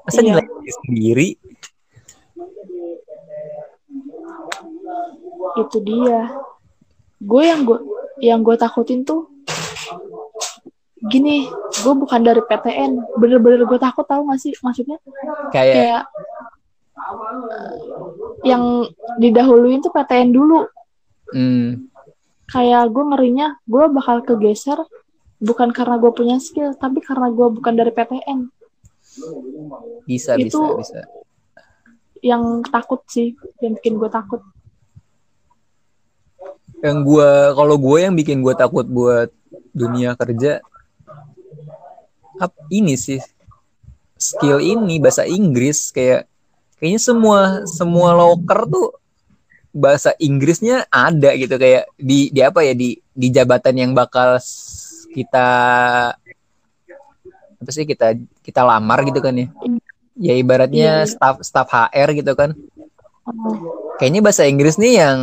[0.05, 0.27] Masa Iya.
[0.37, 1.29] nilai diri sendiri
[5.59, 6.31] itu dia.
[7.21, 7.79] Gue yang gue
[8.21, 9.27] yang gue takutin tuh
[11.05, 11.45] gini
[11.85, 14.53] gue bukan dari PTN bener-bener gue takut tahu gak sih?
[14.59, 14.97] Maksudnya
[15.53, 16.03] kayak kayak
[18.41, 18.89] yang
[19.21, 20.65] didahuluin tuh PTN dulu.
[21.33, 21.89] Hmm,
[22.49, 24.77] kayak gue ngerinya gue bakal kegeser
[25.41, 28.49] bukan karena gue punya skill tapi karena gue bukan dari PTN
[30.05, 31.01] bisa bisa Itu- bisa
[32.25, 34.41] yang takut sih yang bikin gue takut
[36.85, 39.33] yang gua kalau gue yang bikin gue takut buat
[39.73, 40.61] dunia kerja
[42.37, 43.17] ap, ini sih
[44.15, 46.29] skill ini bahasa Inggris kayak
[46.77, 48.87] kayaknya semua semua loker tuh
[49.75, 54.39] bahasa Inggrisnya ada gitu kayak di di apa ya di di jabatan yang bakal
[55.11, 55.47] kita
[57.59, 59.47] apa sih kita kita lamar gitu kan ya.
[60.15, 61.11] Ya ibaratnya Iya, iya.
[61.11, 62.55] staff staff HR gitu kan.
[63.27, 65.19] Oh, kayaknya bahasa Inggris nih yang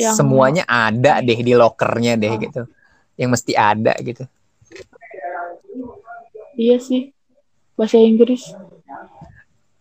[0.00, 2.62] Yang- semuanya ada deh di lokernya deh gitu.
[3.16, 4.24] Yang mesti ada gitu.
[6.56, 7.12] Iya sih.
[7.76, 8.52] Bahasa Inggris.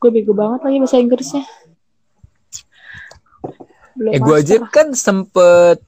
[0.02, 1.44] Gue bego banget lagi bahasa Inggrisnya.
[3.94, 5.84] Belum eh gue aja kan sempet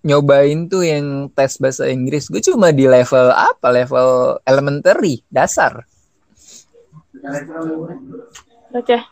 [0.00, 2.32] nyobain tuh yang tes bahasa Inggris.
[2.32, 3.68] Gue cuma di level apa?
[3.68, 5.84] Level elementary dasar.
[8.72, 9.02] Receh.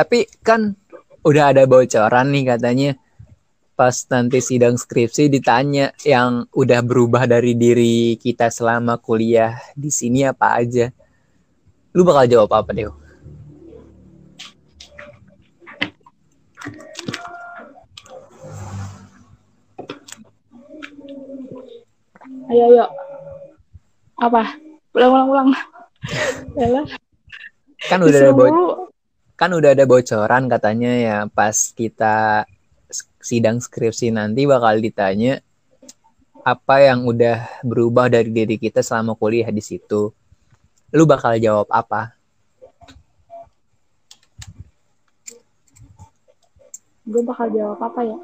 [0.00, 0.72] Tapi kan
[1.20, 2.96] udah ada bocoran nih katanya
[3.76, 10.24] pas nanti sidang skripsi ditanya yang udah berubah dari diri kita selama kuliah di sini
[10.24, 10.88] apa aja.
[11.92, 12.88] Lu bakal jawab apa deh
[22.48, 22.86] ayo ayo.
[24.16, 24.42] Apa?
[24.96, 25.48] Ulang ulang ulang.
[27.88, 28.79] Kan udah ada.
[29.40, 32.44] Kan udah ada bocoran katanya ya pas kita
[33.24, 35.40] sidang skripsi nanti bakal ditanya
[36.44, 40.12] apa yang udah berubah dari diri kita selama kuliah di situ.
[40.92, 42.20] Lu bakal jawab apa?
[47.10, 48.18] gue bakal jawab apa ya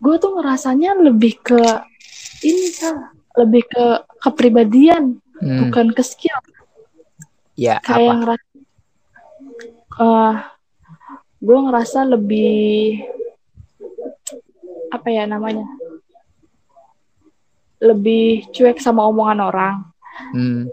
[0.00, 1.60] gue tuh ngerasanya lebih ke
[2.48, 3.84] ini sah lebih ke
[4.24, 6.34] kepribadian Hmm, bukan ke skill
[7.58, 8.18] ya kayak apa?
[8.22, 8.46] ngerasa
[9.98, 10.36] eh
[11.38, 12.54] gue ngerasa lebih
[14.94, 15.66] apa ya namanya?
[17.78, 19.76] Lebih cuek sama omongan orang.
[20.34, 20.66] Hmm,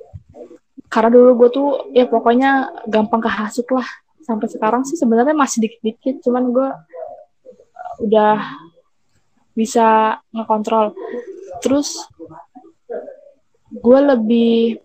[0.89, 3.86] karena dulu gue tuh ya pokoknya gampang kehasut lah.
[4.25, 6.69] Sampai sekarang sih sebenarnya masih dikit-dikit cuman gue
[8.09, 8.41] udah
[9.53, 10.97] bisa ngekontrol.
[11.61, 12.09] Terus
[13.69, 14.81] gue lebih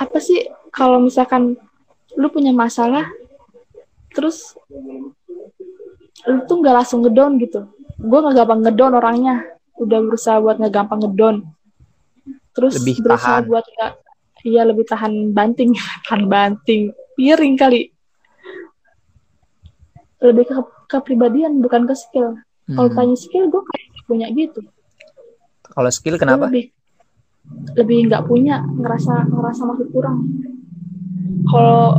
[0.00, 1.60] apa sih kalau misalkan
[2.16, 3.04] lu punya masalah
[4.16, 4.56] terus
[6.24, 7.68] lu tuh nggak langsung ngedown gitu?
[8.00, 9.36] Gue nggak gampang ngedown orangnya.
[9.76, 11.36] Udah berusaha buat nggak gampang ngedown.
[12.56, 13.48] Terus Lebih berusaha tahan.
[13.48, 13.92] buat nggak
[14.48, 15.76] iya lebih tahan banting
[16.08, 16.92] tahan banting.
[17.16, 17.92] Piring kali.
[20.20, 20.54] Lebih ke
[20.88, 22.40] kepribadian bukan ke skill.
[22.70, 22.96] Kalau hmm.
[22.96, 24.60] tanya skill gue kayak punya gitu.
[25.70, 26.50] Kalau skill kenapa?
[26.50, 26.74] lebih
[27.74, 30.18] lebih nggak punya ngerasa ngerasa masih kurang
[31.50, 31.98] kalau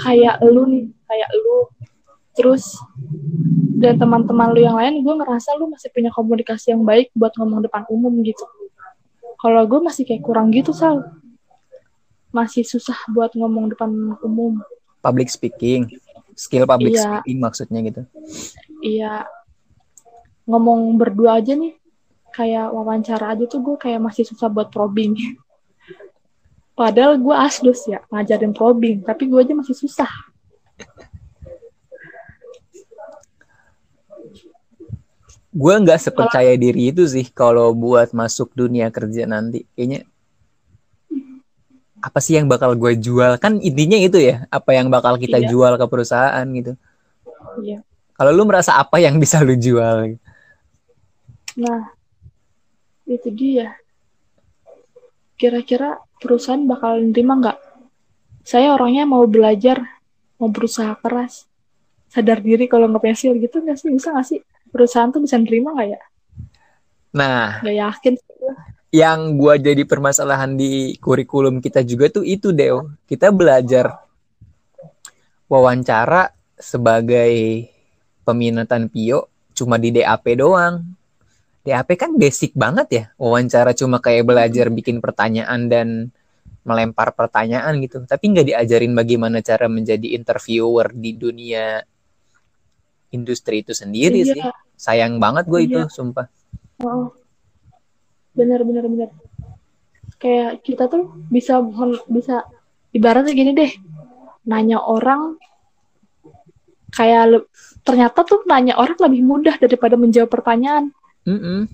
[0.00, 1.68] kayak lu nih kayak lu
[2.36, 2.78] terus
[3.80, 7.64] dan teman-teman lu yang lain gue ngerasa lu masih punya komunikasi yang baik buat ngomong
[7.64, 8.44] depan umum gitu
[9.40, 11.20] kalau gue masih kayak kurang gitu sal
[12.30, 13.90] masih susah buat ngomong depan
[14.22, 14.62] umum.
[15.02, 15.90] Public speaking,
[16.38, 17.02] skill public Iya.
[17.02, 18.02] speaking maksudnya gitu.
[18.82, 19.26] Iya.
[20.46, 21.74] Ngomong berdua aja nih,
[22.34, 25.16] kayak wawancara aja tuh gue kayak masih susah buat probing.
[26.74, 30.08] Padahal gue asdos ya, ngajarin probing, tapi gue aja masih susah.
[35.50, 39.66] Gue nggak sepercaya diri itu sih kalau buat masuk dunia kerja nanti.
[39.74, 40.06] Kayaknya
[42.00, 43.34] apa sih yang bakal gue jual?
[43.36, 45.50] Kan intinya itu ya, apa yang bakal kita Iya.
[45.50, 46.78] jual ke perusahaan gitu.
[47.66, 47.82] Iya.
[48.14, 50.16] Kalau lu merasa apa yang bisa lu jual?
[51.58, 51.92] Nah,
[53.06, 53.76] itu dia.
[55.36, 57.58] Kira-kira perusahaan bakal nerima nggak?
[58.44, 59.80] Saya orangnya mau belajar,
[60.36, 61.48] mau berusaha keras,
[62.12, 63.88] sadar diri kalau nggak pensil gitu nggak sih?
[63.88, 64.40] Bisa nggak sih?
[64.68, 66.00] Perusahaan tuh bisa nerima nggak ya?
[67.10, 68.14] Nah, Nggak yakin.
[68.90, 72.90] yang gua jadi permasalahan di kurikulum kita juga tuh itu Deo.
[73.06, 73.96] Kita belajar
[75.50, 77.66] wawancara sebagai
[78.22, 79.26] peminatan Pio
[79.56, 80.84] cuma di DAP doang.
[81.60, 83.04] DAP kan basic banget ya.
[83.20, 85.88] Wawancara cuma kayak belajar bikin pertanyaan dan
[86.64, 88.04] melempar pertanyaan gitu.
[88.04, 91.84] Tapi nggak diajarin bagaimana cara menjadi interviewer di dunia
[93.10, 94.32] industri itu sendiri Iya.
[94.32, 94.42] sih.
[94.80, 95.92] Sayang banget gue itu, Iya.
[95.92, 96.26] sumpah.
[96.80, 97.12] Oh,
[98.32, 99.10] bener bener bener.
[100.16, 101.60] Kayak kita tuh bisa
[102.08, 102.44] bisa
[102.92, 103.72] ibaratnya gini deh,
[104.48, 105.36] nanya orang
[106.90, 107.44] kayak
[107.84, 110.92] ternyata tuh nanya orang lebih mudah daripada menjawab pertanyaan.
[111.26, 111.68] Mm-mm.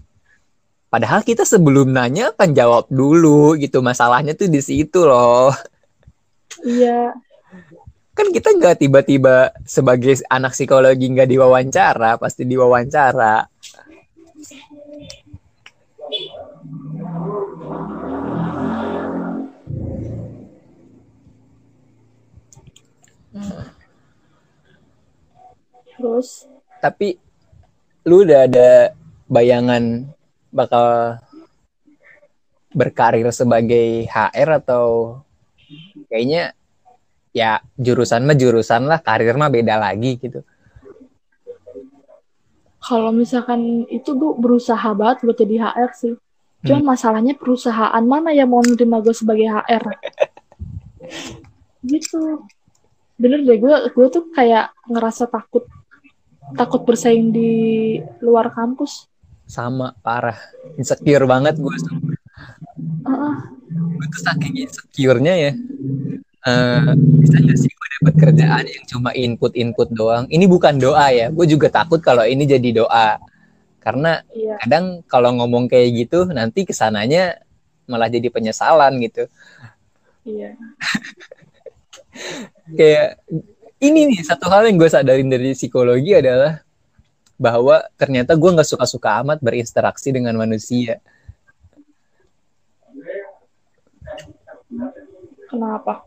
[0.86, 3.82] Padahal kita sebelum nanya kan jawab dulu gitu.
[3.84, 5.52] Masalahnya tuh di situ loh.
[6.64, 7.12] Iya,
[8.16, 13.44] Kan kita nggak tiba-tiba sebagai anak psikologi nggak diwawancara, pasti diwawancara.
[25.96, 26.48] terus
[26.80, 27.16] Tapi
[28.08, 28.96] lu udah ada
[29.26, 30.10] bayangan
[30.54, 31.18] bakal
[32.72, 35.18] berkarir sebagai HR atau
[36.08, 36.52] kayaknya
[37.34, 40.40] ya jurusan mah jurusan lah, karir mah beda lagi gitu.
[42.86, 46.14] kalau misalkan itu gue berusaha banget buat jadi HR sih.
[46.62, 49.90] Cuman masalahnya perusahaan mana yang mau nerima gue sebagai HR?
[51.90, 52.46] gitu.
[53.18, 55.66] Bener deh, gue gue tuh kayak ngerasa takut
[56.54, 57.50] takut bersaing di
[58.22, 59.10] luar kampus.
[59.46, 60.38] Sama parah,
[60.74, 61.76] insecure banget gue.
[63.06, 63.36] Heeh.
[63.96, 65.52] gue tuh saking insecure-nya ya
[66.46, 71.26] eh bisa gak sih gue dapat kerjaan yang cuma input-input doang ini bukan doa ya
[71.32, 73.16] gue juga takut kalau ini jadi doa
[73.80, 74.54] karena Iya.
[74.62, 77.40] kadang kalau ngomong kayak gitu nanti ke sananya
[77.88, 79.26] malah jadi penyesalan gitu
[80.22, 80.54] Iya.
[82.78, 83.08] kayak
[83.80, 86.62] ini nih satu hal yang gue sadarin dari psikologi adalah
[87.36, 91.00] bahwa ternyata gue nggak suka-suka amat berinteraksi dengan manusia.
[95.46, 96.04] Kenapa?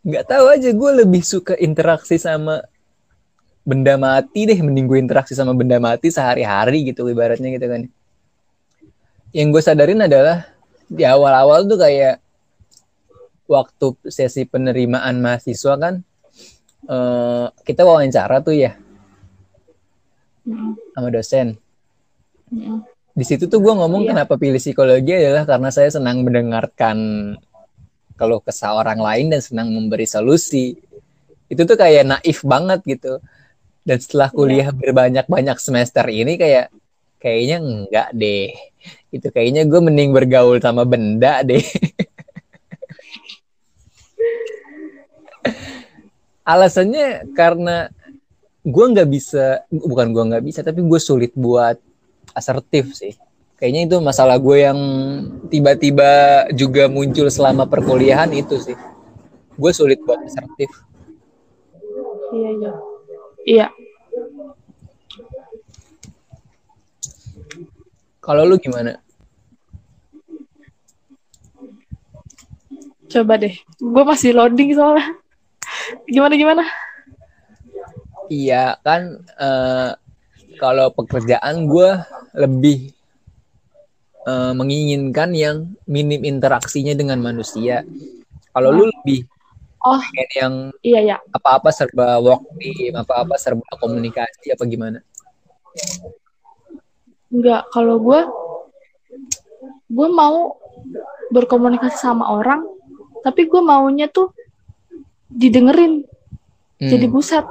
[0.00, 2.64] nggak tahu aja gue lebih suka interaksi sama
[3.60, 7.82] benda mati deh mending gue interaksi sama benda mati sehari-hari gitu ibaratnya gitu kan.
[9.36, 10.48] Yang gue sadarin adalah
[10.88, 12.18] di awal-awal tuh kayak
[13.44, 15.94] waktu sesi penerimaan mahasiswa kan
[16.88, 18.74] eh, kita wawancara tuh ya
[20.50, 21.54] Mm, sama dosen.
[22.50, 22.82] Mm,
[23.14, 24.10] di situ tuh gue ngomong Iya.
[24.14, 26.98] kenapa pilih psikologi adalah karena saya senang mendengarkan
[28.18, 30.74] kalau kesah orang lain dan senang memberi solusi.
[31.46, 33.22] Itu tuh kayak naif banget gitu.
[33.86, 36.68] Dan setelah kuliah berbanyak-banyak semester ini kayak
[37.16, 38.52] kayaknya enggak deh.
[39.08, 41.64] Itu kayaknya gue mending bergaul sama benda deh.
[46.50, 47.88] Alasannya karena
[48.70, 51.76] gue nggak bisa bukan gue nggak bisa tapi gue sulit buat
[52.32, 53.18] asertif sih
[53.58, 54.78] kayaknya itu masalah gue yang
[55.50, 58.78] tiba-tiba juga muncul selama perkuliahan itu sih
[59.58, 60.70] gue sulit buat asertif
[62.30, 62.72] Iya, iya.
[63.42, 63.66] Iya.
[68.22, 69.02] kalau lu gimana
[73.10, 73.50] Coba deh.
[73.82, 75.18] Gue masih loading soalnya.
[76.06, 76.62] Gimana gimana?
[78.30, 79.90] Iya kan eh,
[80.56, 81.90] kalau pekerjaan gue
[82.38, 82.94] lebih
[84.24, 87.82] eh, menginginkan yang minim interaksinya dengan manusia
[88.54, 89.26] kalau lu lebih
[89.80, 89.96] Oh,
[90.36, 91.16] yang iya ya.
[91.32, 95.00] apa-apa serba work team, apa-apa serba komunikasi apa gimana?
[97.32, 98.20] Enggak, kalau gue
[99.88, 100.60] gue mau
[101.32, 102.60] berkomunikasi sama orang
[103.24, 104.36] tapi gue maunya tuh
[105.32, 106.04] didengerin
[106.80, 106.88] Hmm.
[106.88, 107.44] jadi pusat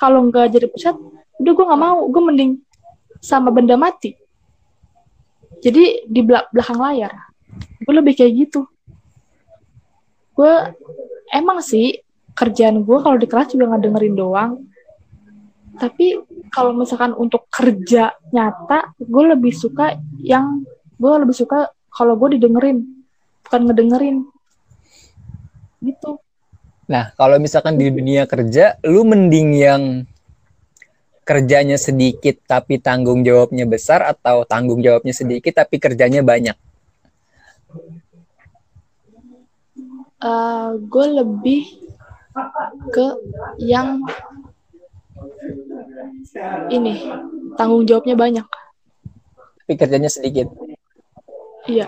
[0.00, 0.96] kalau nggak jadi pusat
[1.36, 2.08] udah gue nggak mau.
[2.08, 2.52] Gue mending
[3.20, 4.16] sama benda mati.
[5.60, 7.12] Jadi di bela- belakang layar
[7.84, 8.64] gue lebih kayak gitu.
[10.32, 10.52] Gue
[11.28, 12.00] emang sih
[12.32, 14.52] kerjaan gue kalau di kelas juga nggak dengerin doang.
[15.76, 16.16] Tapi
[16.48, 20.64] kalau misalkan untuk kerja nyata gue lebih suka yang
[20.96, 23.04] gue lebih suka kalau gue didengerin
[23.44, 24.16] bukan ngedengerin.
[25.84, 26.16] Gitu
[26.90, 29.82] Nah, kalau misalkan di dunia kerja, lu mending yang
[31.22, 36.58] kerjanya sedikit tapi tanggung jawabnya besar atau tanggung jawabnya sedikit tapi kerjanya banyak?
[40.20, 41.62] Eh, gue lebih
[42.90, 43.06] ke
[43.62, 44.02] yang
[46.74, 47.06] ini
[47.54, 48.46] tanggung jawabnya banyak
[49.62, 50.50] Tapi kerjanya sedikit.
[51.70, 51.86] iya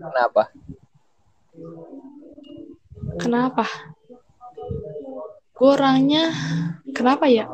[0.00, 0.48] Kenapa?
[3.20, 3.64] kenapa
[5.54, 6.30] gue orangnya
[6.92, 7.44] kenapa ya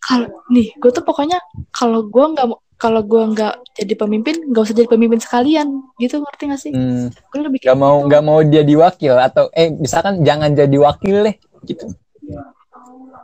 [0.00, 4.62] kalau nih gue tuh pokoknya kalau gue nggak mau kalau gue nggak jadi pemimpin nggak
[4.62, 8.06] usah jadi pemimpin sekalian gitu ngerti gak sih Hmm, gue lebih gak kayak mau gitu.
[8.06, 11.86] nggak mau dia diwakil atau eh misalkan jangan jadi wakil deh gitu.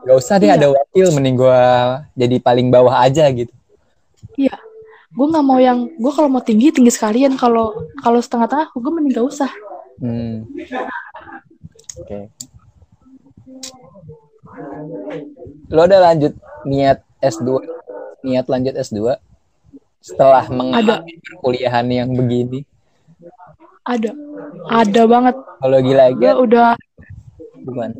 [0.00, 0.56] Gak usah deh Iya.
[0.56, 1.60] ada wakil, mending gua
[2.16, 3.52] jadi paling bawah aja gitu.
[4.34, 4.56] iya
[5.10, 9.12] gue nggak mau yang gue kalau mau tinggi tinggi sekalian kalau kalau setengah-tengah gue mending
[9.12, 9.50] gak usah
[10.00, 10.48] Hmm.
[12.00, 12.20] Oke.
[15.70, 16.32] Lo udah lanjut
[16.66, 17.60] niat S2,
[18.24, 19.20] niat lanjut S2
[20.00, 22.64] setelah mengalami perkuliahan yang begini.
[23.80, 24.12] ada
[24.68, 26.68] ada banget Kalau gila gue lagi udah
[27.64, 27.96] gimana?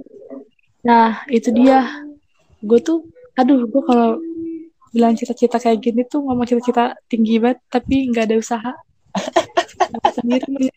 [0.81, 1.85] Nah, itu dia.
[2.65, 3.05] Gue tuh,
[3.37, 4.17] aduh, gue kalau
[4.91, 8.73] bilang cita-cita kayak gini tuh ngomong cita-cita tinggi banget, tapi nggak ada usaha.
[10.17, 10.73] Sendiri.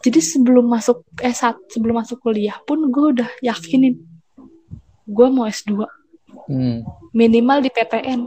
[0.00, 4.00] Jadi sebelum masuk S1, sebelum masuk kuliah pun gue udah yakinin
[5.04, 5.84] gue mau S2.
[6.48, 6.86] Hmm.
[7.12, 8.20] Minimal di PTN.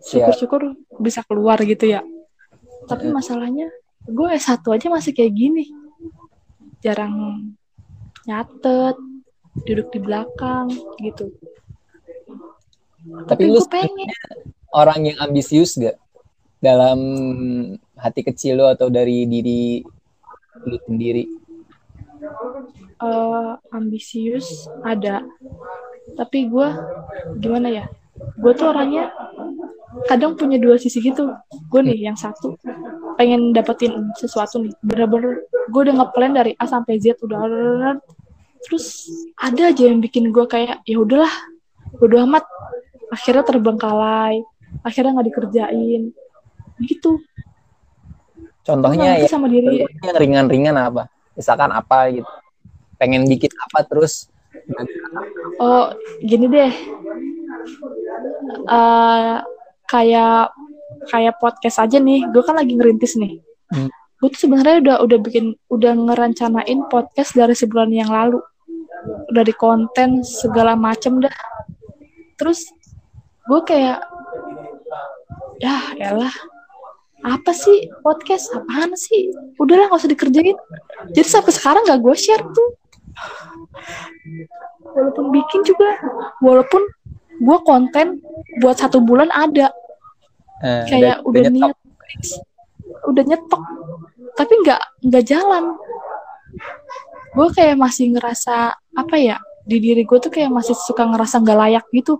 [0.00, 2.00] Syukur-syukur bisa keluar gitu ya.
[2.88, 3.68] Tapi masalahnya,
[4.08, 5.68] gue S1 aja masih kayak gini.
[6.80, 7.52] Jarang
[8.24, 8.96] nyatet,
[9.66, 10.70] duduk di belakang
[11.02, 11.34] gitu.
[13.28, 14.08] Tapi Tapi lu pengen.
[14.72, 15.96] orang yang ambisius gak
[16.58, 16.98] dalam
[17.96, 19.80] hati kecil lo atau dari diri
[20.66, 21.28] lu sendiri?
[22.98, 25.22] eh, ambisius ada.
[26.18, 26.68] Tapi gue
[27.38, 27.84] gimana ya?
[28.38, 29.14] Gue tuh orangnya
[30.10, 31.30] kadang punya dua sisi gitu.
[31.70, 32.58] Gue nih yang satu
[33.14, 34.74] pengen dapetin sesuatu nih.
[34.82, 37.96] Bener-bener gue udah ngeplan dari A sampai Z udah
[38.58, 39.06] terus
[39.38, 41.30] ada aja yang bikin gue kayak ya udahlah
[41.98, 42.44] bodo amat.
[43.08, 44.42] Akhirnya terbengkalai
[44.82, 46.02] akhirnya nggak dikerjain.
[46.82, 47.22] Gitu
[48.68, 51.08] Contohnya ya sama diri yang ringan-ringan apa?
[51.32, 52.28] Misalkan apa gitu.
[53.00, 54.28] Pengen bikin apa terus
[55.56, 55.88] Oh,
[56.20, 56.72] gini deh.
[58.68, 59.36] Eh
[59.88, 60.52] kayak
[61.08, 62.28] kayak podcast aja nih.
[62.28, 63.40] Gue kan lagi ngerintis nih.
[63.72, 63.88] Hmm.
[64.20, 68.44] Gue tuh sebenarnya udah udah bikin udah ngerencanain podcast dari sebulan yang lalu.
[69.32, 71.32] Dari konten segala macem dah.
[72.36, 72.68] Terus
[73.48, 74.04] gue kayak
[75.58, 76.34] ya elah
[77.24, 77.90] apa sih?
[78.02, 79.32] Podcast apaan sih?
[79.58, 80.58] Udahlah nggak usah dikerjain.
[81.14, 82.70] Jadi sampai sekarang gak gue share tuh.
[84.94, 85.98] Walaupun bikin juga.
[86.38, 86.82] Walaupun
[87.38, 88.22] gue konten
[88.62, 89.70] buat satu bulan ada.
[90.62, 91.74] Eh, kayak udah, niat
[93.06, 93.62] udah nyetok.
[94.34, 95.74] Tapi nggak nggak jalan.
[97.34, 99.38] Gue kayak masih ngerasa apa ya
[99.68, 102.16] di diri gue tuh kayak masih suka ngerasa nggak layak gitu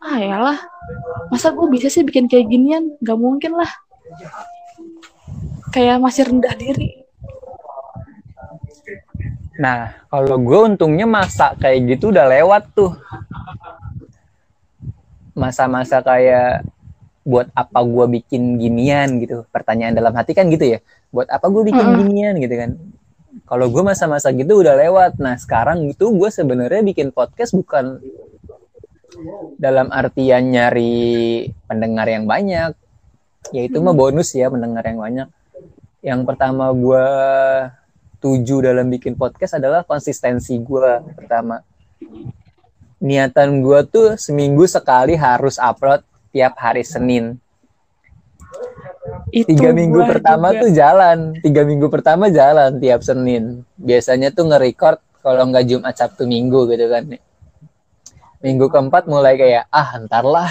[0.00, 0.58] ah yalah
[1.28, 3.70] masa gue bisa sih bikin kayak ginian nggak mungkin lah
[5.70, 7.00] kayak masih rendah diri
[9.60, 12.96] Nah, kalau gue untungnya masa kayak gitu udah lewat tuh.
[15.36, 16.64] Masa-masa kayak
[17.28, 19.44] buat apa gue bikin ginian gitu.
[19.52, 20.80] Pertanyaan dalam hati kan gitu ya.
[21.12, 21.98] Buat apa gue bikin Mm-mm.
[22.08, 22.70] ginian gitu kan.
[23.44, 25.20] Kalau gue masa-masa gitu udah lewat.
[25.20, 28.00] Nah, sekarang itu gue sebenarnya bikin podcast bukan
[29.56, 32.72] dalam artian nyari pendengar yang banyak.
[33.50, 35.28] Ya itu mah bonus ya pendengar yang banyak.
[36.00, 37.06] Yang pertama gue
[38.20, 41.64] tuju dalam bikin podcast adalah konsistensi gue pertama.
[43.00, 47.36] Niatan gue tuh seminggu sekali harus upload tiap hari Senin.
[49.30, 50.60] itu Tiga minggu gua pertama juga.
[50.66, 53.62] tuh jalan, tiga minggu pertama jalan tiap Senin.
[53.78, 57.14] Biasanya tuh nge-record kalau nggak Jumat Sabtu Minggu gitu kan.
[58.40, 60.48] Minggu keempat mulai kayak ah ntar lah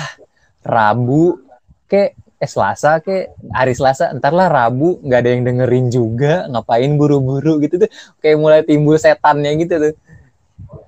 [0.61, 1.41] Rabu
[1.89, 6.93] kayak eh Selasa ke hari Selasa ntar lah Rabu nggak ada yang dengerin juga ngapain
[6.95, 7.89] buru-buru gitu tuh.
[8.21, 9.93] Kayak mulai timbul setannya gitu tuh.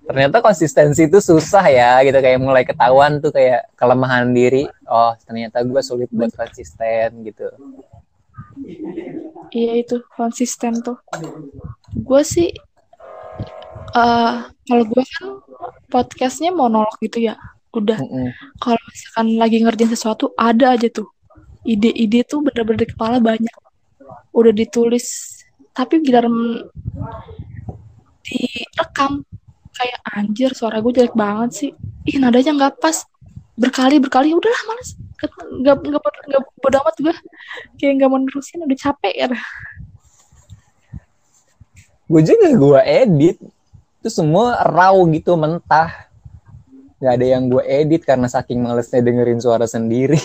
[0.06, 2.22] Ternyata konsistensi itu susah ya gitu.
[2.22, 7.50] Kayak mulai ketahuan tuh kayak kelemahan diri oh ternyata gue sulit buat konsisten gitu.
[9.52, 11.02] Iya itu konsisten tuh.
[11.92, 12.54] Gue sih
[13.98, 15.28] uh, kalau gue kan
[15.90, 17.36] podcastnya monolog gitu ya.
[17.72, 17.98] Udah.
[18.00, 18.28] Mm -mm.
[18.60, 21.08] kalau misalkan lagi ngerjain sesuatu ada aja tuh.
[21.62, 23.56] Ide-ide tuh bener-bener di kepala banyak.
[24.34, 25.38] Udah ditulis.
[25.72, 26.66] Tapi giliran
[28.26, 29.24] direkam.
[29.72, 31.72] Kayak anjir suara gue jelek banget sih.
[32.06, 33.08] Ih nadanya nggak pas.
[33.56, 35.00] Berkali berkali udahlah males.
[35.62, 37.16] Nggak nggak nggak bodo amat gue
[37.78, 39.28] kayak nggak mau nerusin udah capek ya
[42.12, 43.38] gue juga gue edit
[44.02, 46.10] itu semua raw gitu mentah.
[46.98, 50.18] Nggak ada yang gue edit karena saking malesnya dengerin suara sendiri.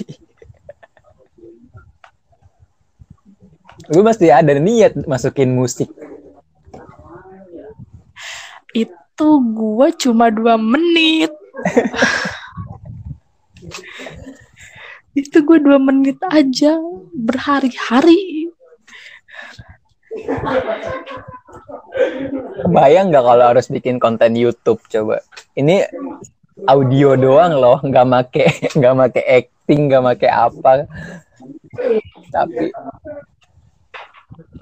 [3.92, 5.92] Gue pasti ada niat masukin musik.
[8.72, 11.36] Itu gue cuma dua menit.
[15.12, 16.80] Itu gue dua menit aja
[17.12, 18.48] berhari-hari
[22.70, 25.22] Bayang nggak kalau harus bikin konten YouTube coba?
[25.58, 25.86] Ini
[26.64, 28.44] audio doang loh, nggak make
[28.78, 30.88] nggak make acting, nggak make apa.
[32.32, 32.72] Tapi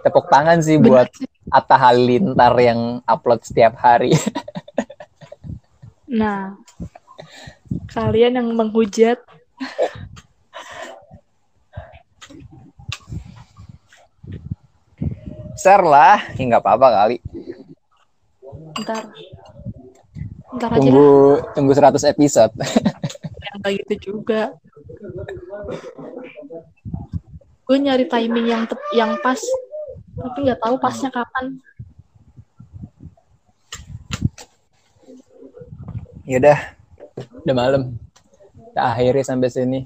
[0.04, 1.08] tepuk tangan sih buat
[1.48, 4.12] Atta Halilintar yang upload setiap hari.
[6.08, 6.56] nah,
[7.90, 9.20] kalian yang menghujat
[15.58, 17.16] share lah, ya nggak apa-apa kali.
[18.74, 19.02] Ntar,
[20.58, 22.52] ntar tunggu, aja Tunggu 100 episode.
[23.46, 24.54] yang kayak gitu juga.
[27.64, 29.40] Gue nyari timing yang yang pas
[30.14, 31.58] tapi nggak tahu pasnya kapan
[36.24, 36.56] Yaudah,
[37.44, 37.82] udah malam.
[38.72, 39.84] Kita akhiri sampai sini.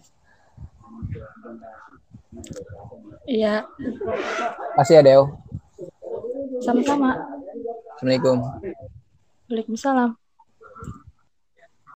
[3.27, 3.67] Iya.
[4.79, 5.35] Kasih ya, Deo.
[6.63, 7.11] Sama-sama.
[7.99, 8.39] Assalamualaikum.
[9.49, 10.28] Waalaikumsalam.